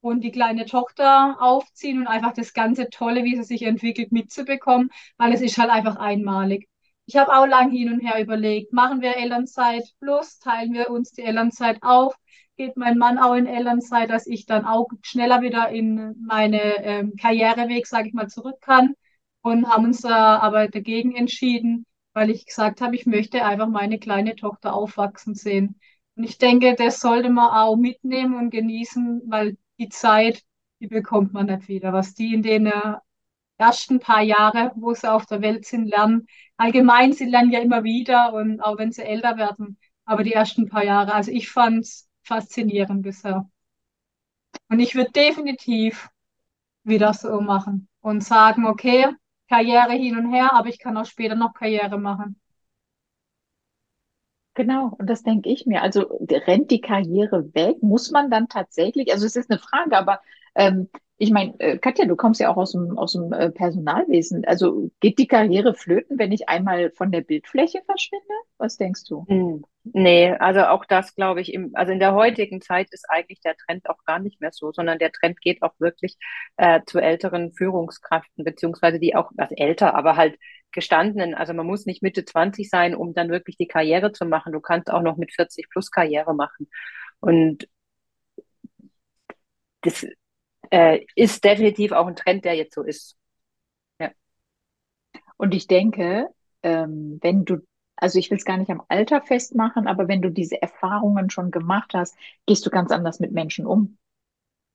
und 0.00 0.22
die 0.22 0.32
kleine 0.32 0.64
Tochter 0.66 1.36
aufziehen 1.40 1.98
und 1.98 2.06
einfach 2.06 2.32
das 2.32 2.54
ganze 2.54 2.88
Tolle, 2.88 3.24
wie 3.24 3.36
sie 3.36 3.44
sich 3.44 3.62
entwickelt, 3.62 4.10
mitzubekommen, 4.12 4.90
weil 5.18 5.32
es 5.34 5.42
ist 5.42 5.58
halt 5.58 5.70
einfach 5.70 5.96
einmalig. 5.96 6.66
Ich 7.06 7.16
habe 7.16 7.34
auch 7.36 7.46
lang 7.46 7.70
hin 7.70 7.92
und 7.92 8.00
her 8.00 8.20
überlegt, 8.20 8.72
machen 8.72 9.00
wir 9.02 9.16
Elternzeit 9.16 9.84
plus, 10.00 10.38
teilen 10.38 10.72
wir 10.72 10.90
uns 10.90 11.12
die 11.12 11.22
Elternzeit 11.22 11.82
auf, 11.82 12.14
geht 12.56 12.76
mein 12.76 12.98
Mann 12.98 13.18
auch 13.18 13.34
in 13.34 13.46
Elternzeit, 13.46 14.10
dass 14.10 14.26
ich 14.26 14.46
dann 14.46 14.64
auch 14.64 14.88
schneller 15.02 15.42
wieder 15.42 15.68
in 15.68 16.14
meine 16.26 16.60
ähm, 16.84 17.14
Karriereweg, 17.16 17.86
sage 17.86 18.08
ich 18.08 18.14
mal, 18.14 18.28
zurück 18.28 18.60
kann 18.60 18.94
und 19.42 19.68
haben 19.68 19.84
uns 19.84 20.04
äh, 20.04 20.08
aber 20.08 20.68
dagegen 20.68 21.14
entschieden, 21.14 21.84
weil 22.14 22.30
ich 22.30 22.46
gesagt 22.46 22.80
habe, 22.80 22.94
ich 22.94 23.06
möchte 23.06 23.44
einfach 23.44 23.68
meine 23.68 23.98
kleine 23.98 24.36
Tochter 24.36 24.74
aufwachsen 24.74 25.34
sehen. 25.34 25.78
Und 26.16 26.24
ich 26.24 26.38
denke, 26.38 26.74
das 26.76 27.00
sollte 27.00 27.28
man 27.28 27.50
auch 27.50 27.76
mitnehmen 27.76 28.36
und 28.36 28.50
genießen, 28.50 29.22
weil 29.26 29.56
die 29.78 29.88
Zeit, 29.88 30.42
die 30.80 30.86
bekommt 30.86 31.32
man 31.32 31.46
nicht 31.46 31.68
wieder. 31.68 31.92
Was 31.92 32.14
die 32.14 32.34
in 32.34 32.42
den 32.42 32.72
ersten 33.58 34.00
paar 34.00 34.22
Jahre, 34.22 34.72
wo 34.76 34.94
sie 34.94 35.10
auf 35.10 35.26
der 35.26 35.40
Welt 35.42 35.66
sind, 35.66 35.86
lernen. 35.86 36.26
Allgemein, 36.56 37.12
sie 37.12 37.26
lernen 37.26 37.50
ja 37.52 37.60
immer 37.60 37.84
wieder 37.84 38.32
und 38.34 38.60
auch 38.60 38.78
wenn 38.78 38.92
sie 38.92 39.02
älter 39.02 39.36
werden, 39.36 39.78
aber 40.04 40.24
die 40.24 40.32
ersten 40.32 40.68
paar 40.68 40.84
Jahre. 40.84 41.14
Also 41.14 41.30
ich 41.32 41.50
fand 41.50 41.80
es 41.84 42.08
faszinierend 42.22 43.02
bisher. 43.02 43.48
Und 44.68 44.78
ich 44.80 44.94
würde 44.94 45.10
definitiv 45.12 46.10
wieder 46.84 47.14
so 47.14 47.40
machen 47.40 47.88
und 48.00 48.22
sagen, 48.24 48.66
okay, 48.66 49.08
Karriere 49.48 49.94
hin 49.94 50.18
und 50.18 50.32
her, 50.32 50.52
aber 50.54 50.68
ich 50.68 50.78
kann 50.80 50.96
auch 50.96 51.06
später 51.06 51.34
noch 51.36 51.54
Karriere 51.54 51.98
machen. 51.98 52.40
Genau, 54.54 54.94
und 54.98 55.10
das 55.10 55.22
denke 55.24 55.50
ich 55.50 55.66
mir. 55.66 55.82
Also 55.82 56.02
rennt 56.30 56.70
die 56.70 56.80
Karriere 56.80 57.52
weg? 57.54 57.82
Muss 57.82 58.10
man 58.12 58.30
dann 58.30 58.48
tatsächlich, 58.48 59.10
also 59.12 59.26
es 59.26 59.34
ist 59.36 59.50
eine 59.50 59.58
Frage, 59.58 59.96
aber 59.98 60.20
ähm, 60.54 60.88
ich 61.24 61.32
meine, 61.32 61.58
äh, 61.58 61.78
Katja, 61.78 62.04
du 62.04 62.16
kommst 62.16 62.38
ja 62.40 62.50
auch 62.50 62.58
aus 62.58 62.72
dem, 62.72 62.98
aus 62.98 63.12
dem 63.12 63.32
äh, 63.32 63.50
Personalwesen. 63.50 64.44
Also 64.44 64.90
geht 65.00 65.18
die 65.18 65.26
Karriere 65.26 65.74
flöten, 65.74 66.18
wenn 66.18 66.32
ich 66.32 66.48
einmal 66.50 66.90
von 66.90 67.10
der 67.10 67.22
Bildfläche 67.22 67.80
verschwinde? 67.86 68.34
Was 68.58 68.76
denkst 68.76 69.04
du? 69.08 69.24
Hm, 69.26 69.64
nee, 69.84 70.32
also 70.32 70.64
auch 70.64 70.84
das 70.84 71.14
glaube 71.14 71.40
ich, 71.40 71.54
im, 71.54 71.70
also 71.74 71.92
in 71.92 71.98
der 71.98 72.14
heutigen 72.14 72.60
Zeit 72.60 72.88
ist 72.90 73.06
eigentlich 73.08 73.40
der 73.40 73.56
Trend 73.56 73.88
auch 73.88 74.04
gar 74.04 74.18
nicht 74.18 74.42
mehr 74.42 74.50
so, 74.52 74.70
sondern 74.70 74.98
der 74.98 75.12
Trend 75.12 75.40
geht 75.40 75.62
auch 75.62 75.72
wirklich 75.78 76.18
äh, 76.58 76.82
zu 76.84 76.98
älteren 76.98 77.52
Führungskräften, 77.54 78.44
beziehungsweise 78.44 78.98
die 79.00 79.16
auch, 79.16 79.30
also 79.38 79.54
älter, 79.56 79.94
aber 79.94 80.16
halt 80.16 80.38
gestandenen. 80.72 81.34
Also 81.34 81.54
man 81.54 81.66
muss 81.66 81.86
nicht 81.86 82.02
Mitte 82.02 82.26
20 82.26 82.68
sein, 82.68 82.94
um 82.94 83.14
dann 83.14 83.30
wirklich 83.30 83.56
die 83.56 83.68
Karriere 83.68 84.12
zu 84.12 84.26
machen. 84.26 84.52
Du 84.52 84.60
kannst 84.60 84.90
auch 84.90 85.02
noch 85.02 85.16
mit 85.16 85.32
40 85.32 85.70
plus 85.70 85.90
Karriere 85.90 86.34
machen. 86.34 86.68
Und 87.20 87.66
das 89.82 90.06
äh, 90.74 91.06
ist 91.14 91.44
definitiv 91.44 91.92
auch 91.92 92.08
ein 92.08 92.16
Trend, 92.16 92.44
der 92.44 92.54
jetzt 92.54 92.74
so 92.74 92.82
ist. 92.82 93.16
Ja. 94.00 94.10
Und 95.36 95.54
ich 95.54 95.68
denke, 95.68 96.28
ähm, 96.64 97.18
wenn 97.22 97.44
du, 97.44 97.58
also 97.94 98.18
ich 98.18 98.28
will 98.30 98.38
es 98.38 98.44
gar 98.44 98.56
nicht 98.56 98.70
am 98.70 98.82
Alter 98.88 99.22
festmachen, 99.22 99.86
aber 99.86 100.08
wenn 100.08 100.20
du 100.20 100.30
diese 100.30 100.60
Erfahrungen 100.60 101.30
schon 101.30 101.52
gemacht 101.52 101.92
hast, 101.94 102.16
gehst 102.46 102.66
du 102.66 102.70
ganz 102.70 102.90
anders 102.90 103.20
mit 103.20 103.30
Menschen 103.30 103.66
um. 103.66 103.98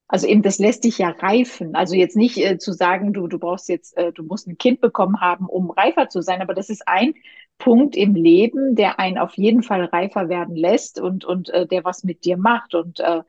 Also 0.08 0.26
eben, 0.26 0.42
das 0.42 0.58
lässt 0.58 0.86
dich 0.86 1.00
ja 1.00 1.10
reifen. 1.10 1.76
Also 1.76 1.96
jetzt 1.96 2.16
nicht 2.16 2.38
äh, 2.38 2.58
zu 2.58 2.72
sagen, 2.72 3.12
du, 3.12 3.28
du 3.28 3.38
brauchst 3.38 3.68
jetzt, 3.68 3.98
äh, 3.98 4.14
du 4.14 4.24
musst 4.24 4.48
ein 4.48 4.58
Kind 4.58 4.80
bekommen 4.80 5.20
haben, 5.20 5.48
um 5.48 5.70
reifer 5.70 6.08
zu 6.08 6.22
sein, 6.22 6.42
aber 6.42 6.54
das 6.54 6.70
ist 6.70 6.88
ein 6.88 7.14
Punkt 7.58 7.98
im 7.98 8.16
Leben, 8.16 8.76
der 8.76 9.00
einen 9.00 9.18
auf 9.18 9.34
jeden 9.34 9.64
Fall 9.64 9.84
reifer 9.84 10.30
werden 10.30 10.56
lässt 10.56 10.98
und, 10.98 11.26
und 11.26 11.50
äh, 11.50 11.68
der 11.68 11.84
was 11.84 12.06
mit 12.06 12.24
dir 12.24 12.38
macht. 12.38 12.74
Und 12.74 13.02
äh, 13.02 13.22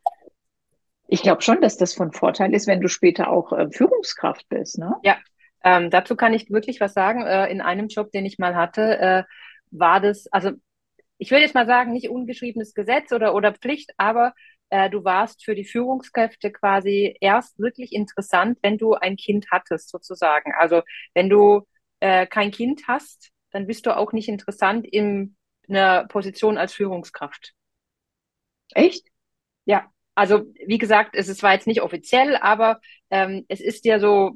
ich 1.10 1.22
glaube 1.22 1.42
schon, 1.42 1.60
dass 1.60 1.76
das 1.76 1.92
von 1.92 2.12
Vorteil 2.12 2.54
ist, 2.54 2.68
wenn 2.68 2.80
du 2.80 2.88
später 2.88 3.30
auch 3.30 3.52
äh, 3.52 3.68
Führungskraft 3.70 4.48
bist. 4.48 4.78
Ne? 4.78 4.94
Ja, 5.02 5.18
ähm, 5.64 5.90
dazu 5.90 6.14
kann 6.14 6.32
ich 6.32 6.50
wirklich 6.50 6.80
was 6.80 6.94
sagen. 6.94 7.26
Äh, 7.26 7.50
in 7.50 7.60
einem 7.60 7.88
Job, 7.88 8.12
den 8.12 8.24
ich 8.24 8.38
mal 8.38 8.54
hatte, 8.54 8.98
äh, 8.98 9.22
war 9.72 10.00
das, 10.00 10.28
also 10.28 10.52
ich 11.18 11.32
würde 11.32 11.42
jetzt 11.42 11.54
mal 11.54 11.66
sagen, 11.66 11.92
nicht 11.92 12.08
ungeschriebenes 12.08 12.74
Gesetz 12.74 13.12
oder, 13.12 13.34
oder 13.34 13.52
Pflicht, 13.52 13.90
aber 13.96 14.34
äh, 14.70 14.88
du 14.88 15.04
warst 15.04 15.44
für 15.44 15.56
die 15.56 15.64
Führungskräfte 15.64 16.52
quasi 16.52 17.16
erst 17.20 17.58
wirklich 17.58 17.92
interessant, 17.92 18.58
wenn 18.62 18.78
du 18.78 18.94
ein 18.94 19.16
Kind 19.16 19.48
hattest, 19.50 19.90
sozusagen. 19.90 20.52
Also 20.56 20.82
wenn 21.12 21.28
du 21.28 21.62
äh, 21.98 22.26
kein 22.26 22.52
Kind 22.52 22.82
hast, 22.86 23.30
dann 23.50 23.66
bist 23.66 23.84
du 23.84 23.96
auch 23.96 24.12
nicht 24.12 24.28
interessant 24.28 24.86
in 24.86 25.36
einer 25.68 26.06
Position 26.06 26.56
als 26.56 26.72
Führungskraft. 26.72 27.52
Echt? 28.74 29.08
Ja, 29.64 29.90
also 30.20 30.44
wie 30.66 30.78
gesagt, 30.78 31.10
es 31.14 31.28
ist 31.28 31.38
zwar 31.40 31.54
jetzt 31.54 31.66
nicht 31.66 31.82
offiziell, 31.82 32.36
aber 32.36 32.80
ähm, 33.10 33.44
es 33.48 33.60
ist 33.60 33.84
ja 33.86 33.98
so, 33.98 34.32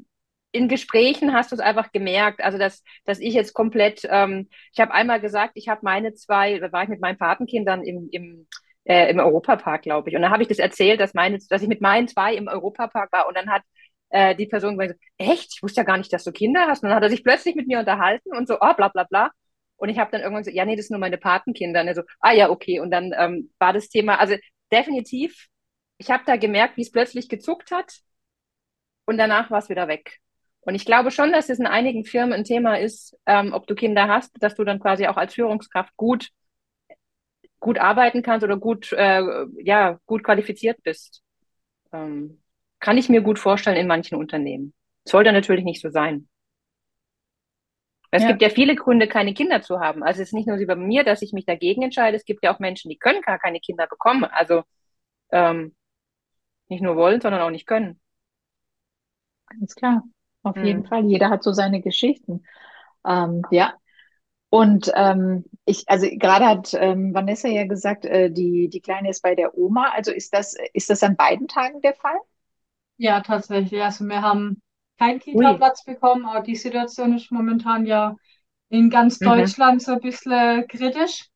in 0.53 0.68
Gesprächen 0.68 1.35
hast 1.35 1.51
du 1.53 1.57
es 1.57 1.61
einfach 1.61 1.92
gemerkt, 1.92 2.40
also 2.42 2.59
dass, 2.59 2.83
dass 3.05 3.18
ich 3.18 3.35
jetzt 3.35 3.55
komplett, 3.55 4.03
ähm, 4.09 4.49
ich 4.73 4.81
habe 4.81 4.94
einmal 4.94 5.20
gesagt, 5.20 5.53
ich 5.57 5.68
habe 5.68 5.81
meine 5.83 6.14
zwei, 6.14 6.59
da 6.59 6.73
war 6.73 6.85
ich 6.85 6.88
mit 6.88 7.01
meinen 7.01 7.18
Patenkindern 7.18 7.83
im, 7.83 8.09
im 8.12 8.47
äh, 8.85 9.11
im 9.11 9.18
Europapark, 9.18 9.83
glaube 9.83 10.11
ich. 10.11 10.16
Und 10.16 10.23
dann 10.23 10.31
habe 10.31 10.42
ich 10.42 10.49
das 10.49 10.59
erzählt, 10.59 11.01
dass, 11.01 11.14
meine, 11.14 11.38
dass 11.49 11.62
ich 11.62 11.68
mit 11.68 11.81
meinen 11.81 12.09
zwei 12.09 12.35
im 12.35 12.49
Europapark 12.49 13.12
war 13.12 13.27
und 13.29 13.37
dann 13.37 13.51
hat 13.51 13.62
äh, 14.11 14.35
die 14.37 14.47
Person 14.47 14.79
gesagt, 14.79 15.01
echt? 15.18 15.55
Ich 15.57 15.62
wusste 15.62 15.81
ja 15.81 15.85
gar 15.85 15.97
nicht, 15.99 16.12
dass 16.12 16.25
du 16.25 16.33
Kinder 16.33 16.66
hast. 16.68 16.83
Und 16.83 16.90
dann 16.90 16.97
hat 16.97 17.03
er 17.03 17.11
sich 17.11 17.25
plötzlich 17.25 17.55
mit 17.57 17.66
mir 17.66 17.79
unterhalten 17.79 18.31
und 18.37 18.47
so, 18.49 18.57
oh, 18.61 18.75
bla 18.75 18.88
bla 18.88 19.05
bla. 19.05 19.31
Und 19.77 19.88
ich 19.88 19.99
habe 19.99 20.11
dann 20.12 20.20
irgendwann 20.23 20.44
so, 20.44 20.51
ja, 20.51 20.64
nee, 20.64 20.77
das 20.77 20.87
sind 20.87 20.94
nur 20.94 21.01
meine 21.01 21.18
Patenkinder. 21.18 21.81
Und 21.81 21.88
er 21.88 21.94
so, 21.94 22.03
ah 22.20 22.33
ja, 22.33 22.51
okay. 22.51 22.81
Und 22.81 22.90
dann 22.90 23.12
ähm, 23.16 23.53
war 23.59 23.73
das 23.73 23.88
Thema, 23.88 24.18
also 24.20 24.37
definitiv, 24.70 25.49
ich 25.98 26.11
habe 26.11 26.24
da 26.26 26.37
gemerkt, 26.37 26.76
wie 26.76 26.83
es 26.83 26.90
plötzlich 26.90 27.28
gezuckt 27.28 27.70
hat 27.70 28.00
und 29.07 29.18
danach 29.18 29.50
war 29.50 29.59
es 29.59 29.68
wieder 29.68 29.88
weg. 29.88 30.18
Und 30.61 30.74
ich 30.74 30.87
glaube 30.87 31.11
schon, 31.11 31.33
dass 31.33 31.50
es 31.50 31.59
in 31.59 31.66
einigen 31.66 32.04
Firmen 32.04 32.33
ein 32.33 32.44
Thema 32.44 32.78
ist, 32.78 33.16
ähm, 33.26 33.52
ob 33.52 33.66
du 33.66 33.74
Kinder 33.74 34.09
hast, 34.09 34.42
dass 34.42 34.54
du 34.54 34.64
dann 34.64 34.80
quasi 34.80 35.07
auch 35.07 35.16
als 35.16 35.35
Führungskraft 35.35 35.94
gut 35.96 36.30
gut 37.64 37.78
arbeiten 37.78 38.22
kannst 38.22 38.44
oder 38.44 38.59
gut, 38.59 38.92
äh, 38.92 39.22
ja, 39.57 39.98
gut 40.04 40.22
qualifiziert 40.22 40.83
bist. 40.83 41.22
Ähm, 41.94 42.42
kann 42.78 42.98
ich 42.98 43.09
mir 43.09 43.22
gut 43.22 43.38
vorstellen 43.38 43.78
in 43.78 43.87
manchen 43.87 44.18
Unternehmen. 44.18 44.74
Sollte 45.07 45.33
natürlich 45.33 45.64
nicht 45.64 45.80
so 45.80 45.88
sein. 45.88 46.28
Es 48.11 48.22
ja. 48.22 48.28
gibt 48.28 48.42
ja 48.42 48.50
viele 48.50 48.76
Gründe, 48.76 49.09
keine 49.09 49.33
Kinder 49.33 49.62
zu 49.62 49.80
haben. 49.80 50.02
Also 50.02 50.20
es 50.20 50.28
ist 50.28 50.35
nicht 50.35 50.46
nur 50.46 50.59
bei 50.66 50.76
mir, 50.76 51.04
dass 51.04 51.22
ich 51.22 51.33
mich 51.33 51.46
dagegen 51.46 51.83
entscheide. 51.83 52.16
Es 52.16 52.26
gibt 52.26 52.44
ja 52.44 52.54
auch 52.54 52.61
Menschen, 52.61 52.90
die 52.90 52.98
können 52.98 53.22
gar 53.22 53.38
keine 53.38 53.61
Kinder 53.61 53.87
bekommen. 53.87 54.24
Also 54.24 54.62
ähm, 55.33 55.74
nicht 56.75 56.83
nur 56.83 56.97
wollen, 56.97 57.21
sondern 57.21 57.43
auch 57.43 57.51
nicht 57.51 57.67
können. 57.67 58.01
Ganz 59.49 59.75
klar. 59.75 60.03
Auf 60.43 60.57
mhm. 60.57 60.65
jeden 60.65 60.85
Fall. 60.85 61.05
Jeder 61.07 61.31
hat 61.31 61.43
so 61.43 61.53
seine 61.53 61.81
Geschichten. 61.81 62.45
Ähm, 63.07 63.43
ja. 63.51 63.75
Und 64.51 64.93
ähm, 64.95 65.45
ich, 65.65 65.89
also 65.89 66.07
gerade 66.13 66.47
hat 66.47 66.75
ähm, 66.75 67.13
Vanessa 67.13 67.49
ja 67.49 67.67
gesagt, 67.67 68.05
äh, 68.05 68.31
die, 68.31 68.69
die 68.69 68.81
Kleine 68.81 69.11
ist 69.11 69.23
bei 69.23 69.35
der 69.35 69.57
Oma. 69.57 69.91
Also 69.95 70.13
ist 70.13 70.33
das, 70.33 70.55
ist 70.73 70.91
das 70.91 71.03
an 71.03 71.17
beiden 71.17 71.49
Tagen 71.49 71.81
der 71.81 71.95
Fall? 71.95 72.19
Ja, 72.97 73.21
tatsächlich. 73.21 73.83
Also 73.83 74.05
wir 74.05 74.23
haben 74.23 74.63
keinen 74.99 75.19
Kita-Platz 75.19 75.85
bekommen, 75.85 76.27
aber 76.27 76.45
die 76.45 76.55
Situation 76.55 77.17
ist 77.17 77.33
momentan 77.33 77.87
ja 77.87 78.17
in 78.69 78.91
ganz 78.91 79.21
mhm. 79.21 79.27
Deutschland 79.27 79.83
so 79.83 79.93
ein 79.93 80.01
bisschen 80.01 80.67
kritisch. 80.69 81.29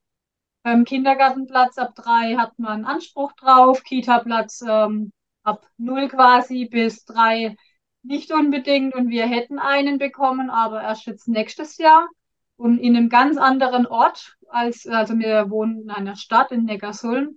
Beim 0.62 0.84
Kindergartenplatz 0.84 1.78
ab 1.78 1.94
drei 1.94 2.36
hat 2.36 2.58
man 2.58 2.84
Anspruch 2.84 3.32
drauf, 3.32 3.82
Kita-Platz 3.82 4.62
ähm, 4.68 5.12
ab 5.48 5.66
null 5.78 6.08
quasi 6.08 6.66
bis 6.66 7.04
drei 7.04 7.56
nicht 8.02 8.32
unbedingt 8.32 8.94
und 8.94 9.08
wir 9.10 9.26
hätten 9.26 9.58
einen 9.58 9.98
bekommen, 9.98 10.50
aber 10.50 10.82
erst 10.82 11.06
jetzt 11.06 11.28
nächstes 11.28 11.78
Jahr 11.78 12.08
und 12.56 12.78
in 12.78 12.96
einem 12.96 13.08
ganz 13.08 13.36
anderen 13.38 13.86
Ort 13.86 14.36
als, 14.48 14.86
also 14.86 15.18
wir 15.18 15.50
wohnen 15.50 15.82
in 15.82 15.90
einer 15.90 16.16
Stadt 16.16 16.52
in 16.52 16.64
Neckarsulm 16.64 17.36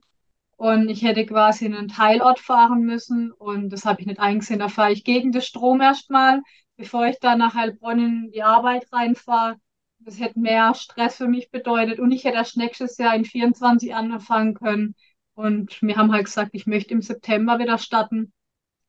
und 0.57 0.89
ich 0.89 1.03
hätte 1.03 1.25
quasi 1.25 1.65
in 1.65 1.75
einen 1.75 1.87
Teilort 1.87 2.39
fahren 2.39 2.81
müssen 2.81 3.31
und 3.31 3.69
das 3.69 3.85
habe 3.85 4.01
ich 4.01 4.07
nicht 4.07 4.19
eingesehen. 4.19 4.59
Da 4.59 4.69
fahre 4.69 4.91
ich 4.91 5.03
gegen 5.03 5.31
den 5.31 5.41
Strom 5.41 5.81
erstmal, 5.81 6.41
bevor 6.77 7.07
ich 7.07 7.19
dann 7.19 7.39
nach 7.39 7.55
Heilbronn 7.55 7.99
in 7.99 8.31
die 8.31 8.43
Arbeit 8.43 8.87
reinfahre. 8.91 9.57
Das 9.99 10.19
hätte 10.19 10.39
mehr 10.39 10.73
Stress 10.73 11.17
für 11.17 11.27
mich 11.27 11.51
bedeutet 11.51 11.99
und 11.99 12.11
ich 12.11 12.23
hätte 12.23 12.37
erst 12.37 12.57
nächstes 12.57 12.97
Jahr 12.97 13.15
in 13.15 13.25
24 13.25 13.93
anfangen 13.93 14.55
können. 14.55 14.95
Und 15.41 15.81
wir 15.81 15.97
haben 15.97 16.11
halt 16.11 16.25
gesagt, 16.25 16.51
ich 16.53 16.67
möchte 16.67 16.93
im 16.93 17.01
September 17.01 17.57
wieder 17.57 17.79
starten, 17.79 18.31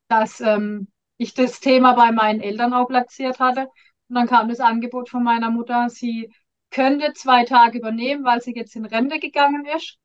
dass 0.07 0.39
ähm, 0.39 0.87
ich 1.17 1.33
das 1.33 1.59
Thema 1.59 1.93
bei 1.93 2.11
meinen 2.11 2.41
Eltern 2.41 2.73
auch 2.73 2.87
platziert 2.87 3.39
hatte. 3.39 3.67
Und 4.07 4.15
dann 4.15 4.27
kam 4.27 4.49
das 4.49 4.59
Angebot 4.59 5.09
von 5.09 5.23
meiner 5.23 5.49
Mutter, 5.49 5.89
sie 5.89 6.31
könnte 6.69 7.13
zwei 7.13 7.43
Tage 7.43 7.79
übernehmen, 7.79 8.23
weil 8.23 8.39
sie 8.41 8.53
jetzt 8.53 8.75
in 8.75 8.85
Rente 8.85 9.19
gegangen 9.19 9.65
ist. 9.75 9.97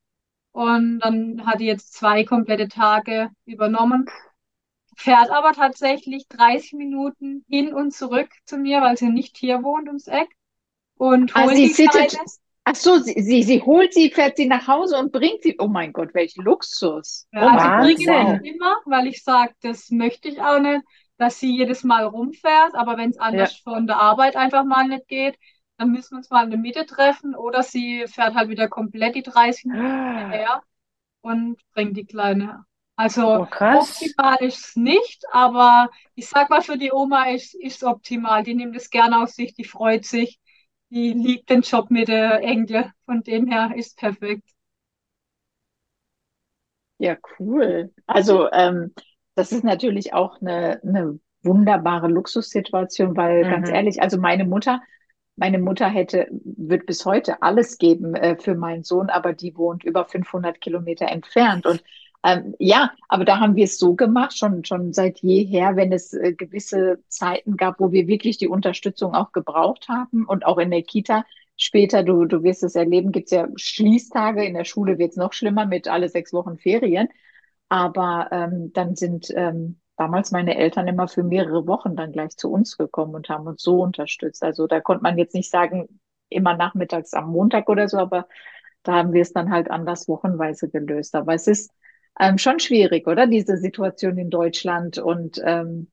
Und 0.52 1.00
dann 1.00 1.46
hat 1.46 1.61
die 1.61 1.66
jetzt 1.66 1.92
zwei 1.92 2.24
komplette 2.24 2.68
Tage 2.68 3.28
übernommen. 3.44 4.06
Fährt 4.96 5.30
aber 5.30 5.52
tatsächlich 5.52 6.28
30 6.28 6.72
Minuten 6.72 7.44
hin 7.46 7.74
und 7.74 7.92
zurück 7.92 8.30
zu 8.46 8.56
mir, 8.56 8.80
weil 8.80 8.96
sie 8.96 9.11
nicht 9.11 9.37
hier 9.37 9.62
wohnt 9.62 9.87
ums 9.87 10.08
Eck. 10.08 10.28
Und 10.96 11.37
ah, 11.37 11.42
holt 11.42 11.50
also 11.50 11.62
sie 11.62 11.68
sittet, 11.68 12.16
Ach 12.70 12.74
so, 12.74 12.98
sie, 12.98 13.14
sie, 13.22 13.42
sie 13.42 13.62
holt 13.62 13.94
sie, 13.94 14.11
fährt 14.11 14.37
sie 14.37 14.46
nach 14.46 14.66
Hause 14.68 14.98
und 14.98 15.11
bringt 15.11 15.42
sie. 15.42 15.57
Oh 15.59 15.68
mein 15.68 15.90
Gott, 15.94 16.12
welch 16.12 16.37
Luxus. 16.37 17.26
Ja, 17.33 17.46
oh, 17.46 17.48
also 17.48 17.88
ich 17.88 17.96
bringe 17.96 18.40
sie 18.42 18.48
immer, 18.50 18.76
weil 18.85 19.07
ich 19.07 19.24
sage, 19.24 19.54
das 19.62 19.90
möchte 19.90 20.28
ich 20.28 20.42
auch 20.42 20.59
nicht, 20.59 20.83
dass 21.16 21.40
sie 21.40 21.57
jedes 21.57 21.83
Mal 21.83 22.04
rumfährt. 22.04 22.74
Aber 22.74 22.98
wenn 22.98 23.09
es 23.09 23.18
anders 23.18 23.62
ja. 23.64 23.72
von 23.72 23.87
der 23.87 23.96
Arbeit 23.96 24.37
einfach 24.37 24.64
mal 24.64 24.87
nicht 24.87 25.09
geht, 25.09 25.38
dann 25.78 25.92
müssen 25.92 26.11
wir 26.11 26.18
uns 26.18 26.28
mal 26.28 26.44
in 26.44 26.50
der 26.50 26.59
Mitte 26.59 26.85
treffen 26.85 27.35
oder 27.35 27.62
sie 27.62 28.04
fährt 28.07 28.35
halt 28.35 28.50
wieder 28.50 28.68
komplett 28.68 29.14
die 29.14 29.22
30 29.22 29.64
Minuten 29.64 30.31
her 30.31 30.62
und 31.22 31.57
bringt 31.72 31.96
die 31.96 32.04
Kleine. 32.04 32.66
Also 32.96 33.28
oh, 33.28 33.42
optimal 33.42 34.37
ist 34.40 34.59
es 34.59 34.76
nicht, 34.76 35.24
aber 35.33 35.88
ich 36.14 36.28
sag 36.28 36.50
mal, 36.50 36.61
für 36.61 36.76
die 36.76 36.92
Oma 36.92 37.31
ist 37.31 37.57
es 37.62 37.83
optimal. 37.83 38.42
Die 38.42 38.54
nimmt 38.54 38.76
es 38.76 38.90
gerne 38.90 39.22
auf 39.22 39.31
sich, 39.31 39.54
die 39.54 39.64
freut 39.64 40.04
sich 40.04 40.38
die 40.90 41.12
liebt 41.12 41.51
den 41.51 41.62
Job 41.62 41.90
mit 41.90 42.09
der 42.09 42.42
Engle. 42.42 42.92
Von 43.05 43.22
dem 43.22 43.46
her 43.46 43.72
ist 43.77 43.96
perfekt. 43.98 44.48
Ja, 46.98 47.16
cool. 47.38 47.92
Also 48.07 48.51
ähm, 48.51 48.92
das 49.35 49.53
ist 49.53 49.64
natürlich 49.64 50.12
auch 50.14 50.40
eine, 50.40 50.81
eine 50.83 51.20
wunderbare 51.42 52.09
Luxussituation, 52.09 53.16
weil 53.16 53.44
mhm. 53.44 53.51
ganz 53.51 53.70
ehrlich, 53.70 54.03
also 54.03 54.18
meine 54.18 54.44
Mutter, 54.44 54.83
meine 55.37 55.59
Mutter 55.59 55.88
hätte, 55.88 56.27
wird 56.31 56.87
bis 56.87 57.05
heute 57.05 57.40
alles 57.42 57.79
geben 57.79 58.16
äh, 58.16 58.37
für 58.37 58.57
meinen 58.57 58.83
Sohn, 58.83 59.11
aber 59.11 59.33
die 59.33 59.57
wohnt 59.57 59.85
über 59.85 60.05
500 60.05 60.61
Kilometer 60.61 61.07
entfernt 61.07 61.66
und 61.66 61.85
ähm, 62.24 62.54
ja, 62.59 62.92
aber 63.09 63.24
da 63.24 63.38
haben 63.40 63.54
wir 63.57 63.64
es 63.64 63.78
so 63.78 63.94
gemacht, 63.94 64.37
schon, 64.37 64.64
schon 64.64 64.92
seit 64.92 65.20
jeher, 65.20 65.76
wenn 65.76 65.92
es 65.92 66.12
äh, 66.12 66.33
gewisse 66.33 66.98
Zeiten 67.09 67.57
gab, 67.57 67.78
wo 67.81 67.92
wir 67.92 68.09
wirklich 68.09 68.38
die 68.38 68.48
Unterstützung 68.48 69.14
auch 69.14 69.33
gebraucht 69.33 69.88
haben 69.88 70.24
und 70.26 70.44
auch 70.44 70.59
in 70.59 70.70
der 70.70 70.83
Kita. 70.83 71.24
Später, 71.57 72.02
du, 72.02 72.24
du 72.24 72.42
wirst 72.42 72.62
es 72.64 72.74
erleben, 72.74 73.12
gibt 73.12 73.26
es 73.26 73.33
ja 73.33 73.48
Schließtage. 73.57 74.44
In 74.44 74.54
der 74.54 74.64
Schule 74.64 74.98
wird 74.98 75.12
es 75.12 75.16
noch 75.16 75.33
schlimmer 75.33 75.66
mit 75.66 75.88
alle 75.88 76.09
sechs 76.09 76.33
Wochen 76.33 76.59
Ferien. 76.59 77.09
Aber 77.68 78.28
ähm, 78.33 78.72
dann 78.72 78.96
sind 78.96 79.31
ähm, 79.37 79.81
damals 79.96 80.31
meine 80.31 80.57
Eltern 80.57 80.88
immer 80.88 81.09
für 81.09 81.22
mehrere 81.22 81.66
Wochen 81.66 81.96
dann 81.96 82.12
gleich 82.12 82.37
zu 82.37 82.50
uns 82.50 82.76
gekommen 82.78 83.14
und 83.14 83.28
haben 83.28 83.46
uns 83.46 83.62
so 83.62 83.83
unterstützt. 83.83 84.42
Also 84.42 84.66
da 84.66 84.81
konnte 84.81 85.02
man 85.02 85.18
jetzt 85.18 85.35
nicht 85.35 85.50
sagen, 85.50 86.00
immer 86.31 86.57
nachmittags 86.57 87.14
am 87.14 87.31
Montag 87.31 87.68
oder 87.68 87.88
so, 87.88 87.98
aber 87.98 88.28
da 88.83 88.94
haben 88.94 89.12
wir 89.12 89.22
es 89.22 89.33
dann 89.33 89.50
halt 89.50 89.70
anders 89.70 90.09
wochenweise 90.09 90.68
gelöst. 90.68 91.14
Aber 91.14 91.35
es 91.35 91.46
ist, 91.46 91.70
ähm, 92.18 92.38
schon 92.38 92.59
schwierig, 92.59 93.07
oder? 93.07 93.26
Diese 93.26 93.57
Situation 93.57 94.18
in 94.18 94.31
Deutschland. 94.31 94.98
Und 94.98 95.40
ähm, 95.44 95.88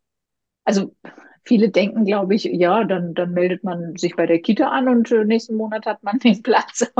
also 0.63 0.95
viele 1.43 1.69
denken, 1.69 2.05
glaube 2.05 2.35
ich, 2.35 2.45
ja, 2.45 2.83
dann, 2.83 3.13
dann 3.13 3.31
meldet 3.31 3.63
man 3.63 3.95
sich 3.95 4.15
bei 4.15 4.25
der 4.25 4.39
Kita 4.39 4.69
an 4.69 4.89
und 4.89 5.11
äh, 5.11 5.23
nächsten 5.23 5.55
Monat 5.55 5.85
hat 5.85 6.03
man 6.03 6.19
den 6.23 6.41
Platz. 6.41 6.91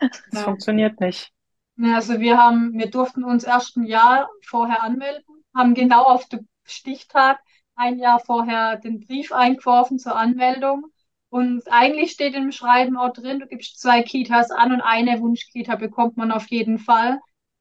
das 0.00 0.10
ja. 0.32 0.40
funktioniert 0.40 1.00
nicht. 1.00 1.32
Ja, 1.76 1.96
also 1.96 2.20
wir 2.20 2.36
haben, 2.36 2.74
wir 2.74 2.90
durften 2.90 3.24
uns 3.24 3.44
erst 3.44 3.76
ein 3.76 3.84
Jahr 3.84 4.28
vorher 4.46 4.82
anmelden, 4.82 5.24
haben 5.54 5.74
genau 5.74 6.04
auf 6.04 6.28
den 6.28 6.46
Stichtag 6.64 7.38
ein 7.74 7.98
Jahr 7.98 8.20
vorher 8.20 8.76
den 8.76 9.00
Brief 9.00 9.32
eingeworfen 9.32 9.98
zur 9.98 10.14
Anmeldung. 10.14 10.86
Und 11.30 11.62
eigentlich 11.70 12.10
steht 12.10 12.34
im 12.34 12.52
Schreiben 12.52 12.96
auch 12.96 13.12
drin, 13.12 13.38
du 13.38 13.46
gibst 13.46 13.80
zwei 13.80 14.02
Kitas 14.02 14.50
an 14.50 14.72
und 14.72 14.80
eine 14.80 15.20
Wunschkita 15.20 15.76
bekommt 15.76 16.16
man 16.16 16.32
auf 16.32 16.48
jeden 16.48 16.78
Fall. 16.78 17.18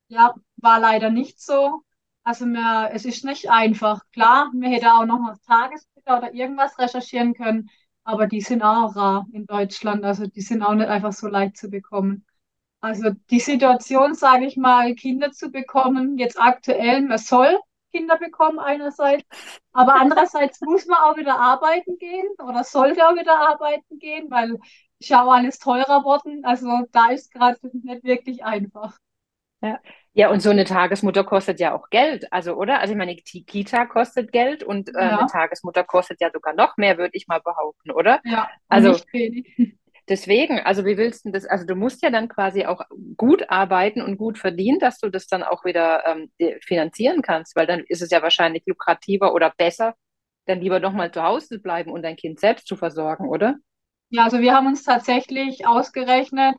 Ja, 0.10 0.34
war 0.62 0.80
leider 0.80 1.10
nicht 1.10 1.41
so. 1.41 1.82
Also 2.24 2.45
mir, 2.45 2.89
es 2.93 3.06
ist 3.06 3.26
nicht 3.26 3.50
einfach. 3.50 4.02
Klar, 4.12 4.52
mir 4.54 4.69
hätte 4.69 4.93
auch 4.93 5.06
noch 5.06 5.19
was 5.28 5.41
Tagesbilder 5.41 6.17
oder 6.17 6.34
irgendwas 6.34 6.78
recherchieren 6.78 7.34
können, 7.34 7.69
aber 8.04 8.28
die 8.28 8.41
sind 8.41 8.62
auch 8.63 8.95
rar 8.95 9.26
in 9.34 9.45
Deutschland. 9.45 10.04
Also 10.06 10.28
die 10.28 10.41
sind 10.41 10.62
auch 10.63 10.76
nicht 10.76 10.89
einfach 10.89 11.13
so 11.13 11.28
leicht 11.28 11.58
zu 11.58 11.69
bekommen. 11.69 12.26
Also 12.82 13.12
die 13.30 13.39
Situation, 13.39 14.13
sage 14.15 14.45
ich 14.45 14.58
mal, 14.58 14.95
Kinder 14.95 15.32
zu 15.32 15.52
bekommen, 15.52 16.17
jetzt 16.17 16.39
aktuell, 16.39 17.02
man 17.02 17.17
soll 17.17 17.60
Kinder 17.91 18.17
bekommen 18.17 18.60
einerseits, 18.60 19.26
aber 19.74 19.95
andererseits 19.95 20.62
muss 20.62 20.86
man 20.86 21.00
auch 21.00 21.17
wieder 21.17 21.39
arbeiten 21.39 21.98
gehen 21.98 22.28
oder 22.39 22.63
sollte 22.63 23.08
auch 23.08 23.15
wieder 23.15 23.38
arbeiten 23.38 24.00
gehen, 24.00 24.30
weil 24.30 24.60
ist 25.00 25.13
auch 25.13 25.32
alles 25.32 25.60
teurer 25.60 26.04
worden. 26.04 26.43
Also 26.45 26.67
da 26.91 27.10
ist 27.12 27.32
gerade 27.32 27.58
nicht 27.74 28.04
wirklich 28.04 28.43
einfach. 28.43 28.98
Ja. 29.62 29.80
Ja, 30.13 30.30
und 30.32 30.41
so 30.41 30.50
eine 30.50 30.65
Tagesmutter 30.65 31.24
kostet 31.24 31.60
ja 31.60 31.74
auch 31.74 31.89
Geld, 31.91 32.34
also 32.34 32.56
oder? 32.56 32.80
Also 32.80 32.93
ich 32.93 32.98
meine, 32.98 33.15
die 33.15 33.45
Kita 33.45 33.86
kostet 33.86 34.32
Geld 34.32 34.63
und 34.63 34.89
äh, 34.89 34.91
ja. 35.00 35.19
eine 35.19 35.28
Tagesmutter 35.28 35.84
kostet 35.84 36.19
ja 36.19 36.30
sogar 36.34 36.54
noch 36.54 36.78
mehr, 36.78 36.98
würde 36.98 37.15
ich 37.15 37.28
mal 37.28 37.39
behaupten, 37.39 37.91
oder? 37.91 38.19
Ja, 38.26 38.50
also 38.67 39.00
deswegen, 40.10 40.60
also 40.60 40.86
wie 40.86 40.98
willst 40.98 41.26
du 41.26 41.32
das? 41.32 41.45
Also 41.45 41.65
du 41.65 41.76
musst 41.76 42.02
ja 42.02 42.10
dann 42.10 42.28
quasi 42.28 42.65
auch 42.65 42.82
gut 43.15 43.50
arbeiten 43.50 44.02
und 44.02 44.17
gut 44.17 44.39
verdienen, 44.39 44.80
dass 44.80 44.98
du 44.98 45.10
das 45.10 45.28
dann 45.28 45.43
auch 45.43 45.63
wieder 45.63 46.04
ähm, 46.06 46.32
finanzieren 46.62 47.22
kannst, 47.22 47.56
weil 47.56 47.67
dann 47.67 47.84
ist 47.88 48.02
es 48.02 48.10
ja 48.10 48.22
wahrscheinlich 48.22 48.63
lukrativer 48.65 49.34
oder 49.34 49.54
besser, 49.56 49.95
dann 50.48 50.60
lieber 50.60 50.80
noch 50.80 50.93
mal 50.93 51.12
zu 51.12 51.24
Hause 51.24 51.48
zu 51.48 51.60
bleiben 51.60 51.91
und 51.91 52.02
dein 52.02 52.15
Kind 52.15 52.39
selbst 52.39 52.67
zu 52.67 52.76
versorgen, 52.76 53.30
oder? 53.30 53.56
Ja, 54.10 54.24
also 54.24 54.39
wir 54.39 54.54
haben 54.54 54.67
uns 54.67 54.84
tatsächlich 54.84 55.67
ausgerechnet, 55.67 56.56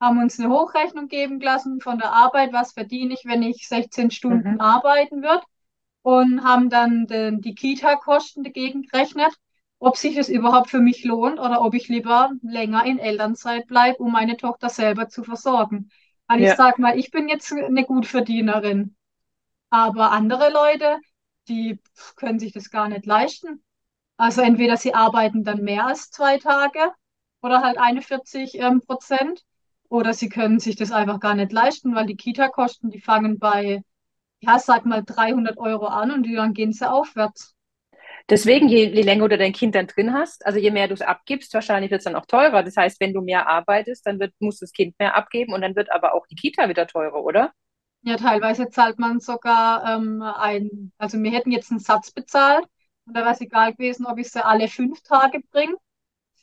haben 0.00 0.20
uns 0.20 0.38
eine 0.38 0.50
Hochrechnung 0.50 1.08
geben 1.08 1.40
lassen 1.40 1.80
von 1.80 1.98
der 1.98 2.12
Arbeit, 2.12 2.52
was 2.52 2.72
verdiene 2.72 3.14
ich, 3.14 3.24
wenn 3.24 3.42
ich 3.42 3.68
16 3.68 4.10
Stunden 4.10 4.54
mhm. 4.54 4.60
arbeiten 4.60 5.22
würde 5.22 5.44
und 6.02 6.44
haben 6.44 6.68
dann 6.68 7.06
den, 7.06 7.40
die 7.40 7.54
Kita-Kosten 7.54 8.44
dagegen 8.44 8.82
gerechnet, 8.82 9.32
ob 9.78 9.96
sich 9.96 10.16
es 10.16 10.28
überhaupt 10.28 10.70
für 10.70 10.80
mich 10.80 11.04
lohnt 11.04 11.38
oder 11.38 11.62
ob 11.62 11.74
ich 11.74 11.88
lieber 11.88 12.32
länger 12.42 12.84
in 12.84 12.98
Elternzeit 12.98 13.66
bleibe, 13.66 13.98
um 13.98 14.12
meine 14.12 14.36
Tochter 14.36 14.68
selber 14.68 15.08
zu 15.08 15.24
versorgen. 15.24 15.90
Weil 16.26 16.42
ja. 16.42 16.50
ich 16.50 16.56
sage 16.56 16.80
mal, 16.80 16.98
ich 16.98 17.10
bin 17.10 17.28
jetzt 17.28 17.52
eine 17.52 17.84
Gutverdienerin, 17.84 18.96
aber 19.70 20.10
andere 20.10 20.50
Leute, 20.52 20.98
die 21.48 21.80
können 22.16 22.38
sich 22.38 22.52
das 22.52 22.70
gar 22.70 22.88
nicht 22.88 23.06
leisten. 23.06 23.62
Also 24.16 24.42
entweder 24.42 24.76
sie 24.76 24.94
arbeiten 24.94 25.44
dann 25.44 25.62
mehr 25.62 25.86
als 25.86 26.10
zwei 26.10 26.38
Tage 26.38 26.92
oder 27.42 27.62
halt 27.62 27.78
41 27.78 28.58
ähm, 28.60 28.80
Prozent 28.80 29.42
oder 29.94 30.12
sie 30.12 30.28
können 30.28 30.58
sich 30.58 30.74
das 30.74 30.90
einfach 30.90 31.20
gar 31.20 31.36
nicht 31.36 31.52
leisten, 31.52 31.94
weil 31.94 32.06
die 32.06 32.16
Kita-Kosten, 32.16 32.90
die 32.90 33.00
fangen 33.00 33.38
bei, 33.38 33.82
ja, 34.40 34.58
sag 34.58 34.86
mal 34.86 35.04
300 35.04 35.56
Euro 35.56 35.86
an 35.86 36.10
und 36.10 36.26
dann 36.34 36.52
gehen 36.52 36.72
sie 36.72 36.90
aufwärts. 36.90 37.54
Deswegen, 38.28 38.68
je, 38.68 38.88
je, 38.88 39.02
länger 39.02 39.28
du 39.28 39.38
dein 39.38 39.52
Kind 39.52 39.76
dann 39.76 39.86
drin 39.86 40.12
hast, 40.12 40.44
also 40.44 40.58
je 40.58 40.72
mehr 40.72 40.88
du 40.88 40.94
es 40.94 41.00
abgibst, 41.00 41.54
wahrscheinlich 41.54 41.92
wird 41.92 42.00
es 42.00 42.04
dann 42.06 42.16
auch 42.16 42.26
teurer. 42.26 42.64
Das 42.64 42.76
heißt, 42.76 43.00
wenn 43.00 43.12
du 43.12 43.20
mehr 43.20 43.48
arbeitest, 43.48 44.04
dann 44.04 44.18
wird, 44.18 44.34
muss 44.40 44.58
das 44.58 44.72
Kind 44.72 44.98
mehr 44.98 45.16
abgeben 45.16 45.52
und 45.52 45.60
dann 45.60 45.76
wird 45.76 45.92
aber 45.92 46.14
auch 46.14 46.26
die 46.26 46.34
Kita 46.34 46.68
wieder 46.68 46.88
teurer, 46.88 47.22
oder? 47.22 47.52
Ja, 48.02 48.16
teilweise 48.16 48.70
zahlt 48.70 48.98
man 48.98 49.20
sogar 49.20 49.96
ähm, 49.96 50.22
ein, 50.22 50.90
also 50.98 51.22
wir 51.22 51.30
hätten 51.30 51.52
jetzt 51.52 51.70
einen 51.70 51.78
Satz 51.78 52.10
bezahlt 52.10 52.64
und 53.06 53.16
da 53.16 53.20
wäre 53.20 53.32
es 53.32 53.40
egal 53.40 53.74
gewesen, 53.74 54.06
ob 54.06 54.18
ich 54.18 54.28
sie 54.28 54.44
alle 54.44 54.66
fünf 54.66 55.02
Tage 55.02 55.38
bringe 55.52 55.76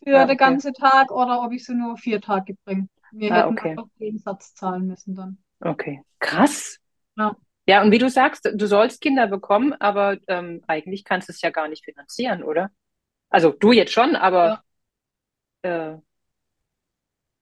für 0.01 0.11
ja, 0.11 0.23
okay. 0.23 0.27
den 0.29 0.37
ganzen 0.37 0.73
Tag 0.73 1.11
oder 1.11 1.43
ob 1.43 1.51
ich 1.51 1.65
sie 1.65 1.75
nur 1.75 1.97
vier 1.97 2.21
Tage 2.21 2.55
bringe. 2.63 2.87
Wir 3.11 3.31
ah, 3.31 3.35
hätten 3.35 3.57
okay. 3.57 3.69
einfach 3.71 3.87
den 3.99 4.17
Satz 4.19 4.53
zahlen 4.55 4.87
müssen 4.87 5.15
dann. 5.15 5.37
Okay, 5.59 6.03
krass. 6.19 6.77
Ja. 7.17 7.35
Ja, 7.67 7.83
und 7.83 7.91
wie 7.91 7.99
du 7.99 8.09
sagst, 8.09 8.49
du 8.53 8.67
sollst 8.67 9.01
Kinder 9.01 9.27
bekommen, 9.27 9.73
aber 9.73 10.17
ähm, 10.27 10.63
eigentlich 10.67 11.03
kannst 11.03 11.29
du 11.29 11.31
es 11.33 11.41
ja 11.41 11.51
gar 11.51 11.67
nicht 11.67 11.85
finanzieren, 11.85 12.43
oder? 12.43 12.71
Also 13.29 13.51
du 13.51 13.71
jetzt 13.71 13.93
schon, 13.93 14.15
aber 14.15 14.63
ja. 15.63 15.93
äh, 15.93 15.97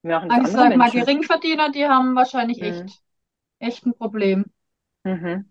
wir 0.02 0.14
machen 0.16 0.30
also 0.30 0.52
sag 0.52 0.76
mal, 0.76 0.90
Geringverdiener, 0.90 1.72
die 1.72 1.86
haben 1.86 2.14
wahrscheinlich 2.14 2.60
mhm. 2.60 2.66
echt, 2.66 3.02
echt 3.58 3.86
ein 3.86 3.94
Problem. 3.94 4.44
Mhm. 5.04 5.50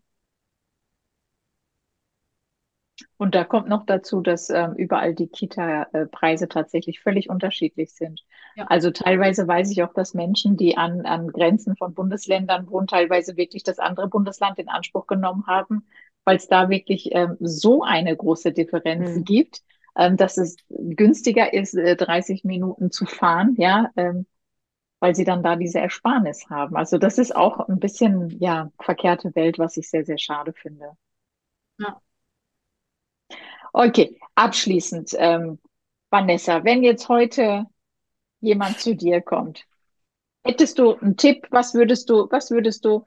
Und 3.17 3.35
da 3.35 3.43
kommt 3.43 3.67
noch 3.67 3.85
dazu, 3.85 4.21
dass 4.21 4.49
ähm, 4.49 4.73
überall 4.75 5.13
die 5.13 5.27
Kita-Preise 5.27 6.47
tatsächlich 6.47 6.99
völlig 6.99 7.29
unterschiedlich 7.29 7.93
sind. 7.93 8.23
Ja. 8.55 8.65
Also 8.67 8.91
teilweise 8.91 9.47
weiß 9.47 9.71
ich 9.71 9.83
auch, 9.83 9.93
dass 9.93 10.13
Menschen, 10.13 10.57
die 10.57 10.77
an, 10.77 11.05
an 11.05 11.27
Grenzen 11.27 11.75
von 11.75 11.93
Bundesländern 11.93 12.69
wohnen, 12.69 12.88
teilweise 12.88 13.38
wirklich 13.38 13.63
das 13.63 13.79
andere 13.79 14.07
Bundesland 14.07 14.59
in 14.59 14.69
Anspruch 14.69 15.07
genommen 15.07 15.45
haben, 15.47 15.88
weil 16.25 16.38
es 16.38 16.47
da 16.47 16.69
wirklich 16.69 17.09
ähm, 17.13 17.38
so 17.39 17.83
eine 17.83 18.15
große 18.15 18.51
Differenz 18.51 19.15
mhm. 19.15 19.23
gibt, 19.23 19.62
ähm, 19.97 20.17
dass 20.17 20.38
es 20.38 20.57
günstiger 20.69 21.53
ist, 21.53 21.75
äh, 21.75 21.95
30 21.95 22.43
Minuten 22.43 22.91
zu 22.91 23.05
fahren, 23.05 23.55
ja, 23.57 23.91
ähm, 23.95 24.25
weil 24.99 25.15
sie 25.15 25.23
dann 25.23 25.43
da 25.43 25.55
diese 25.55 25.79
Ersparnis 25.79 26.49
haben. 26.49 26.75
Also 26.75 26.97
das 26.97 27.17
ist 27.17 27.35
auch 27.35 27.67
ein 27.67 27.79
bisschen, 27.79 28.29
ja, 28.39 28.71
verkehrte 28.79 29.33
Welt, 29.35 29.57
was 29.57 29.77
ich 29.77 29.89
sehr, 29.89 30.05
sehr 30.05 30.17
schade 30.17 30.53
finde. 30.53 30.91
Ja. 31.79 32.01
Okay, 33.73 34.19
abschließend, 34.36 35.15
ähm, 35.17 35.60
Vanessa, 36.10 36.63
wenn 36.63 36.84
jetzt 36.84 37.08
heute 37.08 37.65
jemand 38.41 38.79
zu 38.79 38.95
dir 38.95 39.21
kommt, 39.21 39.65
hättest 40.43 40.79
du 40.79 40.95
einen 40.95 41.17
Tipp, 41.17 41.47
was 41.51 41.73
würdest 41.73 42.10
du, 42.10 42.27
was 42.32 42.51
würdest 42.51 42.86
du 42.86 43.05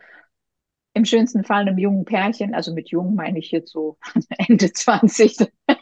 im 0.94 1.04
schönsten 1.04 1.44
Fall 1.44 1.62
einem 1.62 1.78
jungen 1.78 2.04
Pärchen, 2.04 2.54
also 2.54 2.72
mit 2.74 2.90
jung 2.90 3.14
meine 3.14 3.38
ich 3.38 3.50
jetzt 3.50 3.72
so 3.72 3.96
Ende 4.38 4.72
20. 4.72 5.36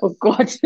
oh 0.00 0.14
Gott. 0.18 0.58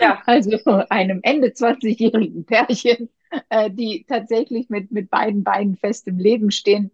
Ja. 0.00 0.22
Also 0.26 0.50
einem 0.90 1.20
Ende 1.22 1.48
20-jährigen 1.48 2.44
Pärchen, 2.44 3.08
äh, 3.48 3.70
die 3.70 4.04
tatsächlich 4.08 4.68
mit, 4.68 4.92
mit 4.92 5.10
beiden 5.10 5.44
Beinen 5.44 5.76
fest 5.76 6.06
im 6.06 6.18
Leben 6.18 6.50
stehen, 6.50 6.90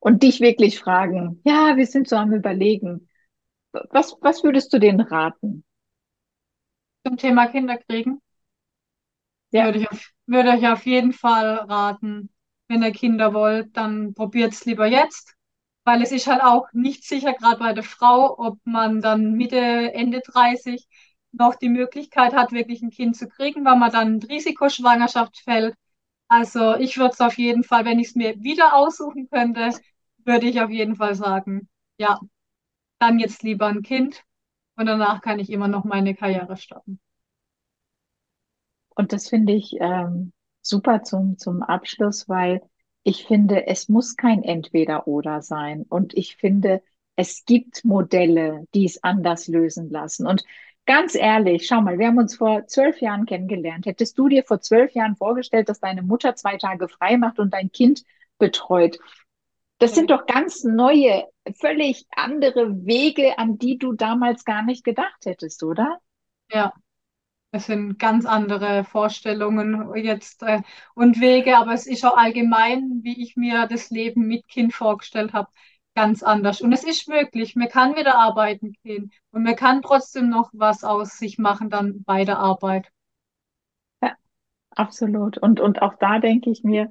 und 0.00 0.22
dich 0.24 0.40
wirklich 0.40 0.78
fragen, 0.80 1.40
ja, 1.44 1.76
wir 1.76 1.86
sind 1.86 2.08
so 2.08 2.16
am 2.16 2.32
Überlegen. 2.32 3.08
Was, 3.90 4.16
was 4.22 4.44
würdest 4.44 4.72
du 4.72 4.80
denen 4.80 5.00
raten? 5.02 5.64
Zum 7.04 7.18
Thema 7.18 7.46
Kinderkriegen? 7.46 8.22
Ja. 9.50 9.64
Würde 9.66 9.78
ich, 9.80 9.90
auf, 9.90 10.10
würde 10.26 10.56
ich 10.56 10.66
auf 10.68 10.86
jeden 10.86 11.12
Fall 11.12 11.56
raten, 11.56 12.30
wenn 12.68 12.82
ihr 12.82 12.92
Kinder 12.92 13.34
wollt, 13.34 13.76
dann 13.76 14.14
probiert 14.14 14.52
es 14.52 14.64
lieber 14.64 14.86
jetzt, 14.86 15.34
weil 15.84 16.02
es 16.02 16.12
ist 16.12 16.26
halt 16.28 16.42
auch 16.42 16.66
nicht 16.72 17.04
sicher, 17.04 17.32
gerade 17.34 17.58
bei 17.58 17.72
der 17.72 17.82
Frau, 17.82 18.38
ob 18.38 18.58
man 18.64 19.00
dann 19.00 19.32
Mitte, 19.32 19.56
Ende 19.56 20.20
30 20.24 20.86
noch 21.32 21.54
die 21.56 21.68
Möglichkeit 21.68 22.32
hat, 22.34 22.52
wirklich 22.52 22.82
ein 22.82 22.90
Kind 22.90 23.16
zu 23.16 23.28
kriegen, 23.28 23.64
weil 23.64 23.76
man 23.76 23.90
dann 23.92 24.14
in 24.14 24.22
Risikoschwangerschaft 24.22 25.38
fällt. 25.38 25.74
Also 26.28 26.76
ich 26.76 26.96
würde 26.96 27.12
es 27.14 27.20
auf 27.20 27.38
jeden 27.38 27.64
Fall, 27.64 27.84
wenn 27.84 27.98
ich 27.98 28.08
es 28.08 28.14
mir 28.14 28.40
wieder 28.42 28.74
aussuchen 28.76 29.28
könnte, 29.30 29.70
würde 30.24 30.46
ich 30.46 30.60
auf 30.60 30.70
jeden 30.70 30.96
Fall 30.96 31.14
sagen, 31.14 31.68
ja, 31.98 32.20
dann 33.00 33.18
jetzt 33.18 33.42
lieber 33.42 33.66
ein 33.68 33.82
Kind 33.82 34.24
und 34.76 34.86
danach 34.86 35.22
kann 35.22 35.38
ich 35.40 35.50
immer 35.50 35.68
noch 35.68 35.84
meine 35.84 36.14
Karriere 36.14 36.56
starten. 36.56 37.00
Und 38.94 39.12
das 39.12 39.28
finde 39.28 39.52
ich 39.54 39.76
ähm, 39.80 40.32
super 40.62 41.02
zum, 41.02 41.38
zum 41.38 41.62
Abschluss, 41.62 42.28
weil 42.28 42.62
ich 43.02 43.24
finde, 43.24 43.66
es 43.66 43.88
muss 43.88 44.16
kein 44.16 44.42
Entweder-Oder 44.42 45.42
sein. 45.42 45.84
Und 45.88 46.14
ich 46.14 46.36
finde, 46.36 46.82
es 47.16 47.44
gibt 47.44 47.84
Modelle, 47.84 48.66
die 48.74 48.84
es 48.84 49.02
anders 49.02 49.48
lösen 49.48 49.90
lassen. 49.90 50.26
Und 50.26 50.44
ganz 50.86 51.14
ehrlich, 51.14 51.66
schau 51.66 51.80
mal, 51.80 51.98
wir 51.98 52.08
haben 52.08 52.18
uns 52.18 52.36
vor 52.36 52.66
zwölf 52.66 53.00
Jahren 53.00 53.26
kennengelernt. 53.26 53.86
Hättest 53.86 54.18
du 54.18 54.28
dir 54.28 54.44
vor 54.44 54.60
zwölf 54.60 54.92
Jahren 54.92 55.16
vorgestellt, 55.16 55.68
dass 55.68 55.80
deine 55.80 56.02
Mutter 56.02 56.34
zwei 56.34 56.56
Tage 56.58 56.88
frei 56.88 57.16
macht 57.16 57.38
und 57.38 57.54
dein 57.54 57.72
Kind 57.72 58.04
betreut? 58.38 58.98
Das 59.80 59.94
sind 59.94 60.10
doch 60.10 60.26
ganz 60.26 60.62
neue, 60.62 61.24
völlig 61.58 62.06
andere 62.14 62.84
Wege, 62.86 63.38
an 63.38 63.58
die 63.58 63.78
du 63.78 63.94
damals 63.94 64.44
gar 64.44 64.62
nicht 64.62 64.84
gedacht 64.84 65.24
hättest, 65.24 65.62
oder? 65.62 65.98
Ja, 66.52 66.72
es 67.52 67.66
sind 67.66 67.98
ganz 67.98 68.26
andere 68.26 68.84
Vorstellungen 68.84 69.94
jetzt 69.96 70.42
äh, 70.42 70.62
und 70.94 71.20
Wege, 71.20 71.56
aber 71.56 71.72
es 71.72 71.86
ist 71.86 72.04
auch 72.04 72.16
allgemein, 72.16 73.00
wie 73.02 73.22
ich 73.22 73.36
mir 73.36 73.66
das 73.66 73.90
Leben 73.90 74.26
mit 74.28 74.46
Kind 74.48 74.74
vorgestellt 74.74 75.32
habe, 75.32 75.50
ganz 75.94 76.22
anders. 76.22 76.60
Und 76.60 76.72
es 76.72 76.84
ist 76.84 77.08
möglich, 77.08 77.56
man 77.56 77.68
kann 77.68 77.96
wieder 77.96 78.16
arbeiten 78.18 78.74
gehen 78.84 79.10
und 79.32 79.42
man 79.44 79.56
kann 79.56 79.82
trotzdem 79.82 80.28
noch 80.28 80.50
was 80.52 80.84
aus 80.84 81.18
sich 81.18 81.38
machen 81.38 81.70
dann 81.70 82.04
bei 82.04 82.24
der 82.24 82.38
Arbeit. 82.38 82.88
Ja, 84.02 84.14
absolut. 84.72 85.38
Und, 85.38 85.60
und 85.60 85.82
auch 85.82 85.94
da 85.96 86.18
denke 86.20 86.50
ich 86.50 86.64
mir, 86.64 86.90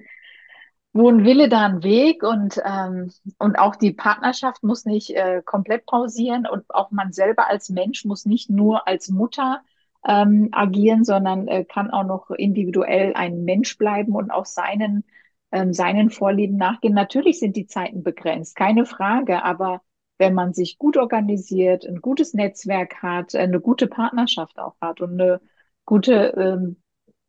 wo 0.93 1.09
ein 1.09 1.23
Wille, 1.23 1.49
da 1.49 1.65
ein 1.65 1.83
Weg 1.83 2.23
und, 2.23 2.59
ähm, 2.65 3.11
und 3.37 3.59
auch 3.59 3.75
die 3.75 3.93
Partnerschaft 3.93 4.63
muss 4.63 4.85
nicht 4.85 5.11
äh, 5.11 5.41
komplett 5.45 5.85
pausieren 5.85 6.47
und 6.47 6.63
auch 6.69 6.91
man 6.91 7.13
selber 7.13 7.47
als 7.47 7.69
Mensch 7.69 8.05
muss 8.05 8.25
nicht 8.25 8.49
nur 8.49 8.87
als 8.87 9.09
Mutter 9.09 9.61
ähm, 10.07 10.49
agieren, 10.51 11.03
sondern 11.03 11.47
äh, 11.47 11.65
kann 11.65 11.91
auch 11.91 12.05
noch 12.05 12.31
individuell 12.31 13.13
ein 13.13 13.43
Mensch 13.43 13.77
bleiben 13.77 14.15
und 14.15 14.31
auch 14.31 14.45
seinen, 14.45 15.03
ähm, 15.51 15.73
seinen 15.73 16.09
Vorlieben 16.09 16.57
nachgehen. 16.57 16.93
Natürlich 16.93 17.39
sind 17.39 17.55
die 17.55 17.67
Zeiten 17.67 18.03
begrenzt, 18.03 18.55
keine 18.55 18.85
Frage, 18.85 19.43
aber 19.43 19.81
wenn 20.17 20.33
man 20.33 20.53
sich 20.53 20.77
gut 20.77 20.97
organisiert, 20.97 21.85
ein 21.85 22.01
gutes 22.01 22.33
Netzwerk 22.33 23.01
hat, 23.01 23.35
eine 23.35 23.59
gute 23.61 23.87
Partnerschaft 23.87 24.59
auch 24.59 24.75
hat 24.81 25.01
und 25.01 25.13
eine 25.21 25.39
gute 25.85 26.33
ähm, 26.37 26.77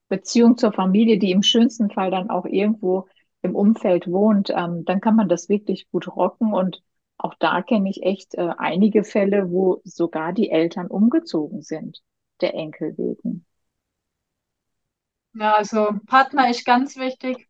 Beziehung 0.08 0.56
zur 0.56 0.72
Familie, 0.72 1.18
die 1.18 1.30
im 1.30 1.42
schönsten 1.42 1.90
Fall 1.90 2.10
dann 2.10 2.30
auch 2.30 2.46
irgendwo 2.46 3.06
im 3.42 3.54
Umfeld 3.54 4.06
wohnt, 4.06 4.50
ähm, 4.50 4.84
dann 4.84 5.00
kann 5.00 5.16
man 5.16 5.28
das 5.28 5.48
wirklich 5.48 5.90
gut 5.90 6.08
rocken. 6.08 6.52
Und 6.52 6.82
auch 7.16 7.34
da 7.38 7.62
kenne 7.62 7.90
ich 7.90 8.02
echt 8.02 8.34
äh, 8.34 8.50
einige 8.58 9.04
Fälle, 9.04 9.50
wo 9.50 9.80
sogar 9.84 10.32
die 10.32 10.50
Eltern 10.50 10.86
umgezogen 10.86 11.62
sind, 11.62 12.02
der 12.40 12.54
Enkel 12.54 12.96
wegen. 12.98 13.44
Ja, 15.34 15.54
also 15.54 15.90
Partner 16.06 16.50
ist 16.50 16.64
ganz 16.64 16.96
wichtig, 16.96 17.48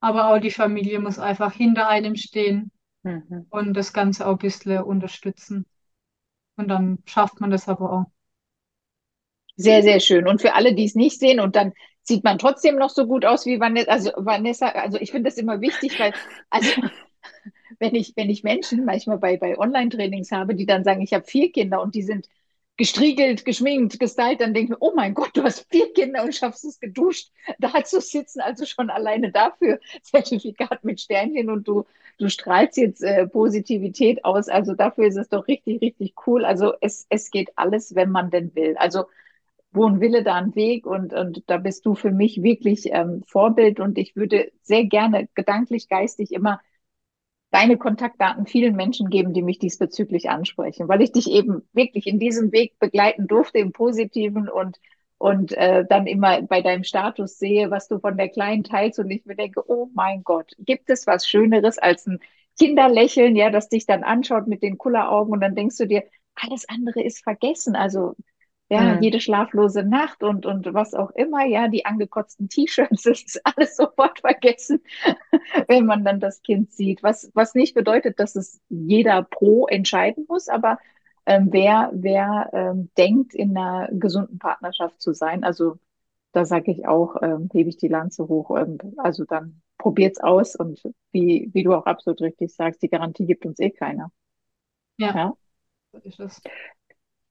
aber 0.00 0.28
auch 0.28 0.38
die 0.38 0.50
Familie 0.50 1.00
muss 1.00 1.18
einfach 1.18 1.52
hinter 1.52 1.88
einem 1.88 2.14
stehen 2.14 2.70
mhm. 3.02 3.46
und 3.50 3.74
das 3.74 3.92
Ganze 3.92 4.26
auch 4.26 4.32
ein 4.32 4.38
bisschen 4.38 4.82
unterstützen. 4.82 5.66
Und 6.56 6.68
dann 6.68 6.98
schafft 7.04 7.40
man 7.40 7.50
das 7.50 7.68
aber 7.68 7.92
auch. 7.92 8.04
Sehr, 9.56 9.82
sehr 9.82 10.00
schön. 10.00 10.28
Und 10.28 10.40
für 10.40 10.54
alle, 10.54 10.74
die 10.74 10.84
es 10.84 10.94
nicht 10.94 11.18
sehen 11.18 11.40
und 11.40 11.56
dann 11.56 11.72
sieht 12.06 12.24
man 12.24 12.38
trotzdem 12.38 12.76
noch 12.76 12.90
so 12.90 13.06
gut 13.06 13.24
aus 13.24 13.46
wie 13.46 13.60
Vanessa. 13.60 13.90
Also 13.90 14.12
Vanessa, 14.16 14.68
also 14.68 14.98
ich 15.00 15.10
finde 15.10 15.28
das 15.30 15.38
immer 15.38 15.60
wichtig, 15.60 15.98
weil, 15.98 16.12
also 16.50 16.70
wenn 17.78 17.94
ich, 17.94 18.14
wenn 18.16 18.30
ich 18.30 18.44
Menschen 18.44 18.84
manchmal 18.84 19.18
bei, 19.18 19.36
bei 19.36 19.58
Online-Trainings 19.58 20.32
habe, 20.32 20.54
die 20.54 20.66
dann 20.66 20.84
sagen, 20.84 21.02
ich 21.02 21.12
habe 21.12 21.24
vier 21.24 21.52
Kinder 21.52 21.82
und 21.82 21.94
die 21.94 22.02
sind 22.02 22.28
gestriegelt, 22.76 23.44
geschminkt, 23.46 23.98
gestylt, 23.98 24.40
dann 24.40 24.52
denke 24.52 24.64
ich 24.64 24.70
mir, 24.70 24.76
oh 24.80 24.92
mein 24.94 25.14
Gott, 25.14 25.30
du 25.34 25.42
hast 25.42 25.66
vier 25.70 25.92
Kinder 25.94 26.22
und 26.22 26.34
schaffst 26.34 26.64
es 26.64 26.78
geduscht, 26.78 27.30
da 27.58 27.82
zu 27.84 28.00
sitzen, 28.00 28.40
also 28.40 28.66
schon 28.66 28.90
alleine 28.90 29.32
dafür 29.32 29.80
Zertifikat 30.02 30.84
mit 30.84 31.00
Sternchen 31.00 31.48
und 31.50 31.66
du, 31.66 31.86
du 32.18 32.28
strahlst 32.28 32.76
jetzt 32.76 33.02
äh, 33.02 33.26
Positivität 33.26 34.24
aus, 34.24 34.48
also 34.48 34.74
dafür 34.74 35.06
ist 35.06 35.16
es 35.16 35.28
doch 35.30 35.48
richtig, 35.48 35.80
richtig 35.80 36.14
cool. 36.26 36.44
Also 36.44 36.74
es, 36.82 37.06
es 37.08 37.30
geht 37.30 37.50
alles, 37.56 37.94
wenn 37.94 38.10
man 38.10 38.30
denn 38.30 38.54
will. 38.54 38.76
Also 38.76 39.06
wo 39.76 39.86
ein 39.86 40.00
Wille, 40.00 40.22
da 40.24 40.34
ein 40.34 40.54
Weg 40.54 40.86
und, 40.86 41.12
und 41.12 41.44
da 41.46 41.58
bist 41.58 41.86
du 41.86 41.94
für 41.94 42.10
mich 42.10 42.42
wirklich 42.42 42.86
ähm, 42.92 43.22
Vorbild 43.26 43.80
und 43.80 43.98
ich 43.98 44.16
würde 44.16 44.50
sehr 44.62 44.84
gerne 44.84 45.28
gedanklich, 45.34 45.88
geistig 45.88 46.32
immer 46.32 46.60
deine 47.50 47.78
Kontaktdaten 47.78 48.46
vielen 48.46 48.76
Menschen 48.76 49.08
geben, 49.08 49.32
die 49.32 49.42
mich 49.42 49.58
diesbezüglich 49.58 50.28
ansprechen, 50.30 50.88
weil 50.88 51.02
ich 51.02 51.12
dich 51.12 51.30
eben 51.30 51.62
wirklich 51.72 52.06
in 52.06 52.18
diesem 52.18 52.52
Weg 52.52 52.78
begleiten 52.78 53.26
durfte 53.26 53.58
im 53.58 53.72
Positiven 53.72 54.48
und 54.48 54.78
und 55.18 55.52
äh, 55.52 55.84
dann 55.88 56.06
immer 56.06 56.42
bei 56.42 56.60
deinem 56.60 56.84
Status 56.84 57.38
sehe, 57.38 57.70
was 57.70 57.88
du 57.88 57.98
von 57.98 58.18
der 58.18 58.28
Kleinen 58.28 58.64
teilst 58.64 58.98
und 58.98 59.10
ich 59.10 59.24
mir 59.24 59.34
denke, 59.34 59.62
oh 59.66 59.88
mein 59.94 60.22
Gott, 60.24 60.52
gibt 60.58 60.90
es 60.90 61.06
was 61.06 61.26
Schöneres 61.26 61.78
als 61.78 62.06
ein 62.06 62.18
Kinderlächeln, 62.58 63.34
ja, 63.36 63.50
das 63.50 63.68
dich 63.70 63.86
dann 63.86 64.04
anschaut 64.04 64.46
mit 64.46 64.62
den 64.62 64.76
Kulleraugen 64.78 65.32
und 65.32 65.40
dann 65.40 65.54
denkst 65.54 65.78
du 65.78 65.86
dir, 65.86 66.04
alles 66.34 66.68
andere 66.68 67.02
ist 67.02 67.22
vergessen. 67.22 67.76
Also 67.76 68.14
ja, 68.68 68.96
mhm. 68.96 69.02
jede 69.02 69.20
schlaflose 69.20 69.84
Nacht 69.84 70.22
und, 70.22 70.44
und 70.44 70.74
was 70.74 70.94
auch 70.94 71.10
immer, 71.10 71.44
ja, 71.44 71.68
die 71.68 71.84
angekotzten 71.84 72.48
T-Shirts, 72.48 73.02
das 73.04 73.22
ist 73.22 73.40
alles 73.44 73.76
sofort 73.76 74.20
vergessen, 74.20 74.80
wenn 75.68 75.86
man 75.86 76.04
dann 76.04 76.20
das 76.20 76.42
Kind 76.42 76.72
sieht. 76.72 77.02
Was, 77.02 77.30
was 77.34 77.54
nicht 77.54 77.74
bedeutet, 77.74 78.18
dass 78.18 78.34
es 78.34 78.60
jeder 78.68 79.22
pro 79.22 79.66
entscheiden 79.66 80.26
muss, 80.28 80.48
aber 80.48 80.78
ähm, 81.26 81.48
wer, 81.50 81.90
wer 81.92 82.50
ähm, 82.52 82.90
denkt, 82.96 83.34
in 83.34 83.56
einer 83.56 83.88
gesunden 83.92 84.38
Partnerschaft 84.38 85.00
zu 85.00 85.12
sein, 85.12 85.44
also 85.44 85.78
da 86.32 86.44
sage 86.44 86.70
ich 86.70 86.86
auch, 86.86 87.16
ähm, 87.22 87.48
hebe 87.52 87.70
ich 87.70 87.78
die 87.78 87.88
Lanze 87.88 88.28
hoch. 88.28 88.56
Ähm, 88.58 88.78
also 88.98 89.24
dann 89.24 89.62
probiert's 89.78 90.20
aus 90.20 90.54
und 90.54 90.82
wie, 91.10 91.50
wie 91.54 91.62
du 91.62 91.72
auch 91.72 91.86
absolut 91.86 92.20
richtig 92.20 92.54
sagst, 92.54 92.82
die 92.82 92.90
Garantie 92.90 93.26
gibt 93.26 93.46
uns 93.46 93.58
eh 93.58 93.70
keiner. 93.70 94.12
Ja. 94.98 95.14
ja? 95.14 95.32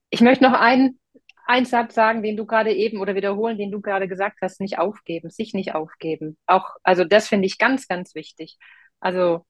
Ich 0.10 0.22
möchte 0.22 0.44
noch 0.44 0.60
einen, 0.60 1.00
einen 1.46 1.66
Satz 1.66 1.94
sagen, 1.96 2.24
den 2.24 2.38
du 2.38 2.46
gerade 2.46 2.74
eben 2.74 3.00
oder 3.00 3.16
wiederholen, 3.16 3.58
den 3.58 3.72
du 3.72 3.82
gerade 3.82 4.08
gesagt 4.08 4.38
hast, 4.42 4.60
nicht 4.60 4.80
aufgeben, 4.80 5.30
sich 5.30 5.54
nicht 5.54 5.76
aufgeben. 5.76 6.38
Auch, 6.46 6.70
also 6.84 7.06
das 7.06 7.28
finde 7.28 7.46
ich 7.46 7.58
ganz, 7.58 7.88
ganz 7.88 8.16
wichtig. 8.16 8.58
Also 9.00 9.46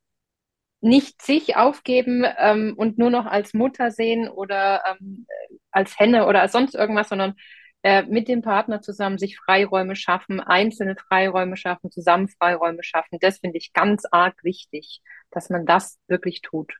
nicht 0.81 1.21
sich 1.21 1.55
aufgeben 1.55 2.25
ähm, 2.38 2.73
und 2.77 2.97
nur 2.97 3.10
noch 3.10 3.25
als 3.25 3.53
Mutter 3.53 3.91
sehen 3.91 4.27
oder 4.29 4.84
ähm, 4.86 5.25
als 5.71 5.97
Henne 5.99 6.27
oder 6.27 6.41
als 6.41 6.51
sonst 6.51 6.75
irgendwas, 6.75 7.10
sondern 7.10 7.36
äh, 7.84 8.03
mit 8.03 8.27
dem 8.27 8.41
Partner 8.41 8.81
zusammen 8.81 9.17
sich 9.17 9.38
Freiräume 9.38 9.95
schaffen, 9.95 10.39
einzelne 10.39 10.95
Freiräume 10.95 11.58
schaffen, 11.58 11.91
zusammen 11.91 12.27
Freiräume 12.27 12.84
schaffen. 12.84 13.19
Das 13.21 13.39
finde 13.39 13.58
ich 13.58 13.73
ganz 13.73 14.05
arg 14.12 14.43
wichtig, 14.43 15.01
dass 15.31 15.49
man 15.49 15.65
das 15.65 15.99
wirklich 16.08 16.41
tut. 16.41 16.77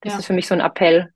Das 0.00 0.14
ja. 0.14 0.18
ist 0.18 0.26
für 0.26 0.32
mich 0.32 0.46
so 0.46 0.54
ein 0.54 0.60
Appell. 0.60 1.12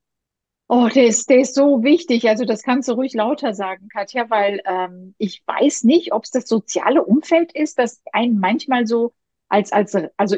Oh, 0.73 0.87
der 0.89 1.07
ist, 1.07 1.29
der 1.29 1.41
ist 1.41 1.57
so 1.57 1.83
wichtig. 1.83 2.29
Also 2.29 2.45
das 2.45 2.63
kannst 2.63 2.89
du 2.89 2.93
ruhig 2.93 3.13
lauter 3.13 3.55
sagen, 3.55 3.89
Katja, 3.89 4.31
weil 4.31 4.61
ähm, 4.65 5.17
ich 5.19 5.43
weiß 5.45 5.83
nicht, 5.83 6.13
ob 6.13 6.23
es 6.23 6.31
das 6.31 6.47
soziale 6.47 7.03
Umfeld 7.05 7.51
ist, 7.53 7.77
das 7.81 8.01
einen 8.13 8.39
manchmal 8.39 8.87
so 8.87 9.13
als, 9.49 9.73
als 9.73 9.97
also 10.17 10.37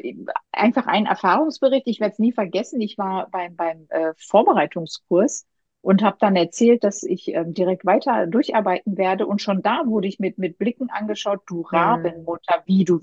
einfach 0.51 0.87
ein 0.87 1.05
Erfahrungsbericht. 1.05 1.87
Ich 1.87 2.01
werde 2.01 2.15
es 2.15 2.19
nie 2.19 2.33
vergessen. 2.33 2.81
Ich 2.81 2.97
war 2.97 3.29
beim, 3.31 3.57
beim 3.57 3.87
äh, 3.91 4.15
Vorbereitungskurs 4.17 5.47
und 5.83 6.03
habe 6.03 6.17
dann 6.19 6.35
erzählt, 6.35 6.83
dass 6.83 7.03
ich 7.03 7.29
ähm, 7.29 7.53
direkt 7.53 7.85
weiter 7.85 8.27
durcharbeiten 8.27 8.97
werde. 8.97 9.27
Und 9.27 9.43
schon 9.43 9.61
da 9.61 9.83
wurde 9.85 10.09
ich 10.09 10.19
mit, 10.19 10.39
mit 10.39 10.57
Blicken 10.57 10.89
angeschaut, 10.89 11.43
du. 11.47 11.61
Rabenmutter, 11.61 12.63
wie 12.65 12.87
du. 12.87 13.03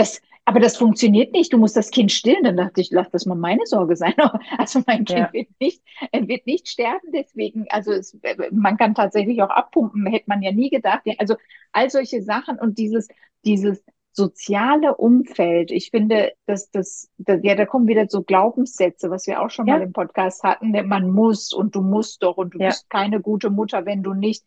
Das, 0.00 0.22
aber 0.46 0.60
das 0.60 0.78
funktioniert 0.78 1.32
nicht. 1.32 1.52
Du 1.52 1.58
musst 1.58 1.76
das 1.76 1.90
Kind 1.90 2.10
stillen. 2.10 2.42
Dann 2.44 2.56
dachte 2.56 2.80
ich, 2.80 2.90
lass 2.90 3.10
das 3.10 3.26
mal 3.26 3.34
meine 3.34 3.66
Sorge 3.66 3.96
sein. 3.96 4.14
Also 4.58 4.82
mein 4.86 5.04
Kind 5.04 5.18
ja. 5.18 5.32
wird 5.32 5.48
nicht, 5.60 5.82
wird 6.12 6.46
nicht 6.46 6.68
sterben. 6.68 7.12
Deswegen, 7.12 7.66
also 7.68 7.92
es, 7.92 8.18
man 8.50 8.78
kann 8.78 8.94
tatsächlich 8.94 9.42
auch 9.42 9.50
abpumpen. 9.50 10.06
Hätte 10.06 10.24
man 10.26 10.40
ja 10.40 10.52
nie 10.52 10.70
gedacht. 10.70 11.02
Also 11.18 11.36
all 11.72 11.90
solche 11.90 12.22
Sachen 12.22 12.58
und 12.58 12.78
dieses, 12.78 13.08
dieses 13.44 13.84
soziale 14.12 14.96
Umfeld, 14.96 15.70
ich 15.70 15.90
finde, 15.90 16.32
dass 16.46 16.70
das, 16.70 17.10
das, 17.18 17.40
ja, 17.42 17.54
da 17.54 17.66
kommen 17.66 17.86
wieder 17.86 18.06
so 18.08 18.22
Glaubenssätze, 18.22 19.10
was 19.10 19.26
wir 19.26 19.42
auch 19.42 19.50
schon 19.50 19.66
ja. 19.66 19.76
mal 19.76 19.82
im 19.82 19.92
Podcast 19.92 20.42
hatten, 20.42 20.70
ne, 20.70 20.82
man 20.82 21.10
muss 21.10 21.52
und 21.52 21.74
du 21.74 21.82
musst 21.82 22.22
doch 22.22 22.38
und 22.38 22.54
du 22.54 22.58
ja. 22.58 22.68
bist 22.68 22.88
keine 22.88 23.20
gute 23.20 23.50
Mutter, 23.50 23.84
wenn 23.84 24.02
du 24.02 24.14
nicht. 24.14 24.44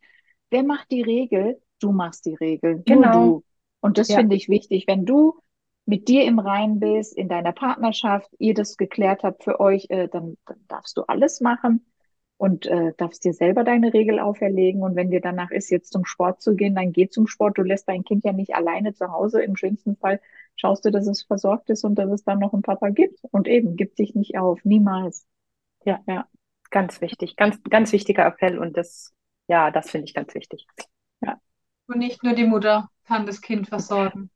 Wer 0.49 0.63
macht 0.63 0.89
die 0.91 1.01
Regel? 1.01 1.61
Du 1.79 1.91
machst 1.91 2.25
die 2.25 2.35
Regel. 2.35 2.81
Genau. 2.85 3.25
Du. 3.25 3.43
Und 3.83 3.97
das 3.97 4.07
ja. 4.07 4.15
finde 4.15 4.37
ich 4.37 4.47
wichtig. 4.47 4.85
Wenn 4.87 5.05
du 5.05 5.37
mit 5.85 6.07
dir 6.07 6.23
im 6.23 6.39
Reinen 6.39 6.79
bist, 6.79 7.17
in 7.17 7.27
deiner 7.27 7.51
Partnerschaft, 7.51 8.33
ihr 8.39 8.53
das 8.53 8.77
geklärt 8.77 9.23
habt 9.23 9.43
für 9.43 9.59
euch, 9.59 9.87
äh, 9.89 10.07
dann, 10.07 10.37
dann 10.45 10.63
darfst 10.69 10.95
du 10.95 11.01
alles 11.01 11.41
machen 11.41 11.85
und 12.37 12.65
äh, 12.65 12.93
darfst 12.95 13.25
dir 13.25 13.33
selber 13.33 13.65
deine 13.65 13.93
Regel 13.93 14.19
auferlegen. 14.19 14.83
Und 14.83 14.95
wenn 14.95 15.11
dir 15.11 15.19
danach 15.19 15.51
ist, 15.51 15.69
jetzt 15.69 15.91
zum 15.91 16.05
Sport 16.05 16.41
zu 16.41 16.55
gehen, 16.55 16.75
dann 16.75 16.93
geh 16.93 17.09
zum 17.09 17.27
Sport. 17.27 17.57
Du 17.57 17.61
lässt 17.61 17.89
dein 17.89 18.05
Kind 18.05 18.23
ja 18.23 18.31
nicht 18.31 18.55
alleine 18.55 18.93
zu 18.93 19.11
Hause. 19.11 19.43
Im 19.43 19.57
schönsten 19.57 19.97
Fall 19.97 20.21
schaust 20.55 20.85
du, 20.85 20.89
dass 20.89 21.05
es 21.05 21.23
versorgt 21.23 21.69
ist 21.69 21.83
und 21.83 21.95
dass 21.95 22.09
es 22.09 22.23
dann 22.23 22.39
noch 22.39 22.53
einen 22.53 22.61
Papa 22.61 22.87
gibt. 22.87 23.19
Und 23.31 23.49
eben, 23.49 23.75
gib 23.75 23.97
dich 23.97 24.15
nicht 24.15 24.37
auf, 24.37 24.63
niemals. 24.63 25.27
Ja, 25.83 25.99
ja, 26.07 26.25
ganz 26.71 27.01
wichtig, 27.01 27.35
ganz, 27.35 27.61
ganz 27.63 27.91
wichtiger 27.91 28.25
Appell. 28.25 28.59
Und 28.59 28.77
das, 28.77 29.13
ja, 29.49 29.71
das 29.71 29.91
finde 29.91 30.05
ich 30.05 30.13
ganz 30.13 30.33
wichtig. 30.35 30.67
Und 31.87 31.97
nicht 31.99 32.23
nur 32.23 32.33
die 32.33 32.45
Mutter 32.45 32.89
kann 33.05 33.25
das 33.25 33.41
Kind 33.41 33.67
versorgen. 33.67 34.29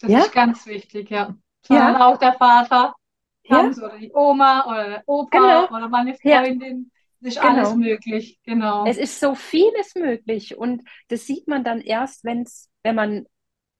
Das 0.00 0.10
ja? 0.10 0.18
ist 0.20 0.32
ganz 0.32 0.66
wichtig, 0.66 1.10
ja. 1.10 1.34
Sondern 1.62 1.94
ja. 1.94 2.06
auch 2.06 2.18
der 2.18 2.34
Vater, 2.34 2.94
ja. 3.44 3.66
oder 3.66 3.98
die 3.98 4.12
Oma 4.12 4.66
oder 4.66 4.88
der 4.88 5.02
Opa 5.06 5.38
genau. 5.38 5.76
oder 5.76 5.88
meine 5.88 6.14
Freundin. 6.14 6.90
Ist 7.20 7.40
genau. 7.40 7.54
alles 7.54 7.74
möglich, 7.74 8.38
genau. 8.44 8.84
Es 8.86 8.98
ist 8.98 9.18
so 9.18 9.34
vieles 9.34 9.94
möglich 9.94 10.58
und 10.58 10.82
das 11.08 11.26
sieht 11.26 11.48
man 11.48 11.64
dann 11.64 11.80
erst, 11.80 12.22
wenn's, 12.22 12.70
wenn 12.82 12.94
man 12.94 13.26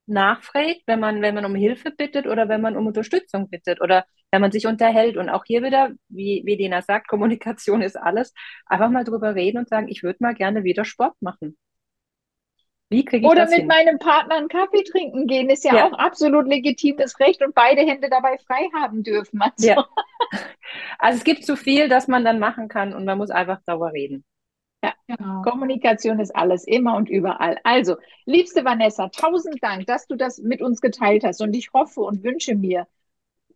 nachfragt, 0.06 0.82
wenn 0.86 1.00
man, 1.00 1.20
wenn 1.20 1.34
man 1.34 1.44
um 1.44 1.54
Hilfe 1.54 1.90
bittet 1.90 2.26
oder 2.26 2.48
wenn 2.48 2.62
man 2.62 2.76
um 2.76 2.86
Unterstützung 2.86 3.50
bittet 3.50 3.82
oder 3.82 4.06
wenn 4.30 4.40
man 4.40 4.50
sich 4.52 4.66
unterhält. 4.66 5.16
Und 5.16 5.28
auch 5.28 5.44
hier 5.44 5.62
wieder, 5.62 5.92
wie, 6.08 6.42
wie 6.46 6.56
Lena 6.56 6.80
sagt, 6.82 7.08
Kommunikation 7.08 7.82
ist 7.82 7.96
alles. 7.96 8.32
Einfach 8.66 8.90
mal 8.90 9.04
drüber 9.04 9.34
reden 9.34 9.58
und 9.58 9.68
sagen, 9.68 9.88
ich 9.88 10.02
würde 10.02 10.18
mal 10.20 10.34
gerne 10.34 10.64
wieder 10.64 10.84
Sport 10.84 11.14
machen. 11.20 11.56
Wie 12.94 13.04
kriege 13.04 13.26
ich 13.26 13.30
Oder 13.30 13.42
das 13.42 13.50
mit 13.50 13.60
hin? 13.60 13.66
meinem 13.66 13.98
Partner 13.98 14.36
einen 14.36 14.46
Kaffee 14.46 14.84
trinken 14.84 15.26
gehen, 15.26 15.50
ist 15.50 15.64
ja, 15.64 15.74
ja, 15.74 15.86
auch 15.88 15.94
absolut 15.94 16.46
legitimes 16.46 17.18
Recht 17.18 17.42
und 17.42 17.52
beide 17.52 17.82
Hände 17.82 18.08
dabei 18.08 18.38
frei 18.38 18.68
haben 18.72 19.02
dürfen. 19.02 19.42
Also. 19.42 19.66
Ja. 19.66 19.88
also 21.00 21.18
es 21.18 21.24
gibt 21.24 21.44
zu 21.44 21.56
viel, 21.56 21.88
dass 21.88 22.06
man 22.06 22.24
dann 22.24 22.38
machen 22.38 22.68
kann 22.68 22.94
und 22.94 23.04
man 23.04 23.18
muss 23.18 23.30
einfach 23.30 23.60
darüber 23.66 23.92
reden. 23.92 24.24
Ja, 24.84 24.92
genau. 25.08 25.42
Kommunikation 25.42 26.20
ist 26.20 26.36
alles, 26.36 26.64
immer 26.68 26.94
und 26.94 27.08
überall. 27.08 27.58
Also, 27.64 27.96
liebste 28.26 28.64
Vanessa, 28.64 29.08
tausend 29.08 29.60
Dank, 29.60 29.86
dass 29.86 30.06
du 30.06 30.14
das 30.14 30.38
mit 30.38 30.62
uns 30.62 30.80
geteilt 30.80 31.24
hast 31.24 31.40
und 31.40 31.52
ich 31.54 31.72
hoffe 31.72 32.00
und 32.00 32.22
wünsche 32.22 32.54
mir 32.54 32.86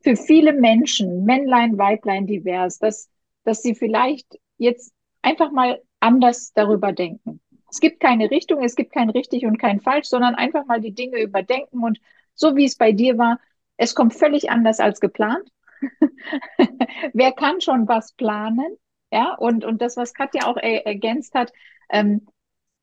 für 0.00 0.16
viele 0.16 0.52
Menschen, 0.52 1.24
Männlein, 1.24 1.78
Weiblein, 1.78 2.26
divers, 2.26 2.78
dass, 2.78 3.08
dass 3.44 3.62
sie 3.62 3.76
vielleicht 3.76 4.40
jetzt 4.56 4.92
einfach 5.22 5.52
mal 5.52 5.80
anders 6.00 6.52
darüber 6.54 6.92
denken 6.92 7.40
es 7.70 7.80
gibt 7.80 8.00
keine 8.00 8.30
Richtung, 8.30 8.62
es 8.64 8.76
gibt 8.76 8.92
kein 8.92 9.10
richtig 9.10 9.44
und 9.46 9.58
kein 9.58 9.80
falsch, 9.80 10.08
sondern 10.08 10.34
einfach 10.34 10.66
mal 10.66 10.80
die 10.80 10.94
Dinge 10.94 11.20
überdenken 11.22 11.82
und 11.84 11.98
so 12.34 12.56
wie 12.56 12.64
es 12.64 12.76
bei 12.76 12.92
dir 12.92 13.18
war, 13.18 13.40
es 13.76 13.94
kommt 13.94 14.14
völlig 14.14 14.50
anders 14.50 14.80
als 14.80 15.00
geplant. 15.00 15.48
Wer 17.12 17.32
kann 17.32 17.60
schon 17.60 17.88
was 17.88 18.12
planen? 18.12 18.76
Ja, 19.12 19.34
und, 19.34 19.64
und 19.64 19.80
das, 19.82 19.96
was 19.96 20.14
Katja 20.14 20.46
auch 20.46 20.56
er, 20.56 20.86
ergänzt 20.86 21.34
hat, 21.34 21.52
ähm, 21.90 22.26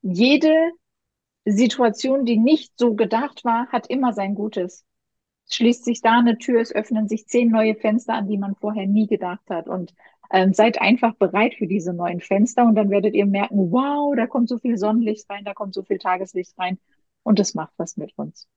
jede 0.01 0.71
Situation, 1.45 2.25
die 2.25 2.37
nicht 2.37 2.73
so 2.79 2.95
gedacht 2.95 3.45
war, 3.45 3.67
hat 3.71 3.87
immer 3.89 4.13
sein 4.13 4.35
Gutes. 4.35 4.84
Schließt 5.49 5.85
sich 5.85 6.01
da 6.01 6.19
eine 6.19 6.37
Tür, 6.37 6.61
es 6.61 6.73
öffnen 6.73 7.07
sich 7.07 7.27
zehn 7.27 7.49
neue 7.49 7.75
Fenster, 7.75 8.13
an 8.13 8.27
die 8.27 8.37
man 8.37 8.55
vorher 8.55 8.87
nie 8.87 9.07
gedacht 9.07 9.49
hat. 9.49 9.67
Und 9.67 9.93
ähm, 10.31 10.53
seid 10.53 10.81
einfach 10.81 11.15
bereit 11.15 11.55
für 11.55 11.67
diese 11.67 11.93
neuen 11.93 12.19
Fenster 12.19 12.65
und 12.65 12.75
dann 12.75 12.89
werdet 12.89 13.13
ihr 13.13 13.25
merken, 13.25 13.71
wow, 13.71 14.15
da 14.15 14.27
kommt 14.27 14.49
so 14.49 14.57
viel 14.57 14.77
Sonnenlicht 14.77 15.29
rein, 15.29 15.45
da 15.45 15.53
kommt 15.53 15.73
so 15.73 15.83
viel 15.83 15.97
Tageslicht 15.97 16.57
rein 16.57 16.79
und 17.23 17.39
das 17.39 17.53
macht 17.53 17.73
was 17.77 17.97
mit 17.97 18.11
uns. 18.17 18.47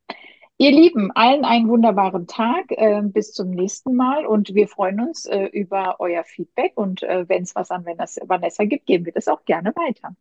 Ihr 0.60 0.72
Lieben, 0.72 1.12
allen 1.12 1.44
einen 1.44 1.68
wunderbaren 1.68 2.26
Tag. 2.26 2.72
Äh, 2.72 3.02
bis 3.04 3.32
zum 3.32 3.50
nächsten 3.50 3.94
Mal 3.94 4.26
und 4.26 4.54
wir 4.54 4.66
freuen 4.66 5.00
uns 5.00 5.24
äh, 5.26 5.44
über 5.44 5.96
euer 6.00 6.24
Feedback 6.24 6.72
und 6.74 7.04
äh, 7.04 7.28
wenn 7.28 7.44
es 7.44 7.54
was 7.54 7.70
an 7.70 7.84
Vanessa 7.86 8.64
gibt, 8.64 8.86
geben 8.86 9.04
wir 9.06 9.12
das 9.12 9.28
auch 9.28 9.44
gerne 9.44 9.72
weiter. 9.76 10.16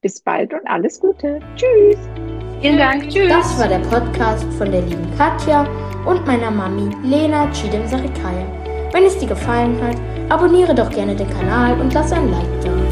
Bis 0.00 0.20
bald 0.20 0.54
und 0.54 0.66
alles 0.68 1.00
Gute. 1.00 1.40
Tschüss. 1.56 2.31
Vielen 2.62 2.78
Dank. 2.78 3.08
Tschüss. 3.08 3.28
Das 3.28 3.58
war 3.58 3.66
der 3.66 3.80
Podcast 3.80 4.46
von 4.56 4.70
der 4.70 4.82
lieben 4.82 5.10
Katja 5.18 5.66
und 6.06 6.24
meiner 6.28 6.48
Mami 6.48 6.90
Lena 7.02 7.50
Chidem 7.50 7.88
Sarikaya. 7.88 8.46
Wenn 8.92 9.02
es 9.02 9.18
dir 9.18 9.26
gefallen 9.26 9.76
hat, 9.82 9.96
abonniere 10.28 10.72
doch 10.72 10.88
gerne 10.88 11.16
den 11.16 11.28
Kanal 11.28 11.80
und 11.80 11.92
lass 11.92 12.12
ein 12.12 12.30
Like 12.30 12.60
da. 12.62 12.91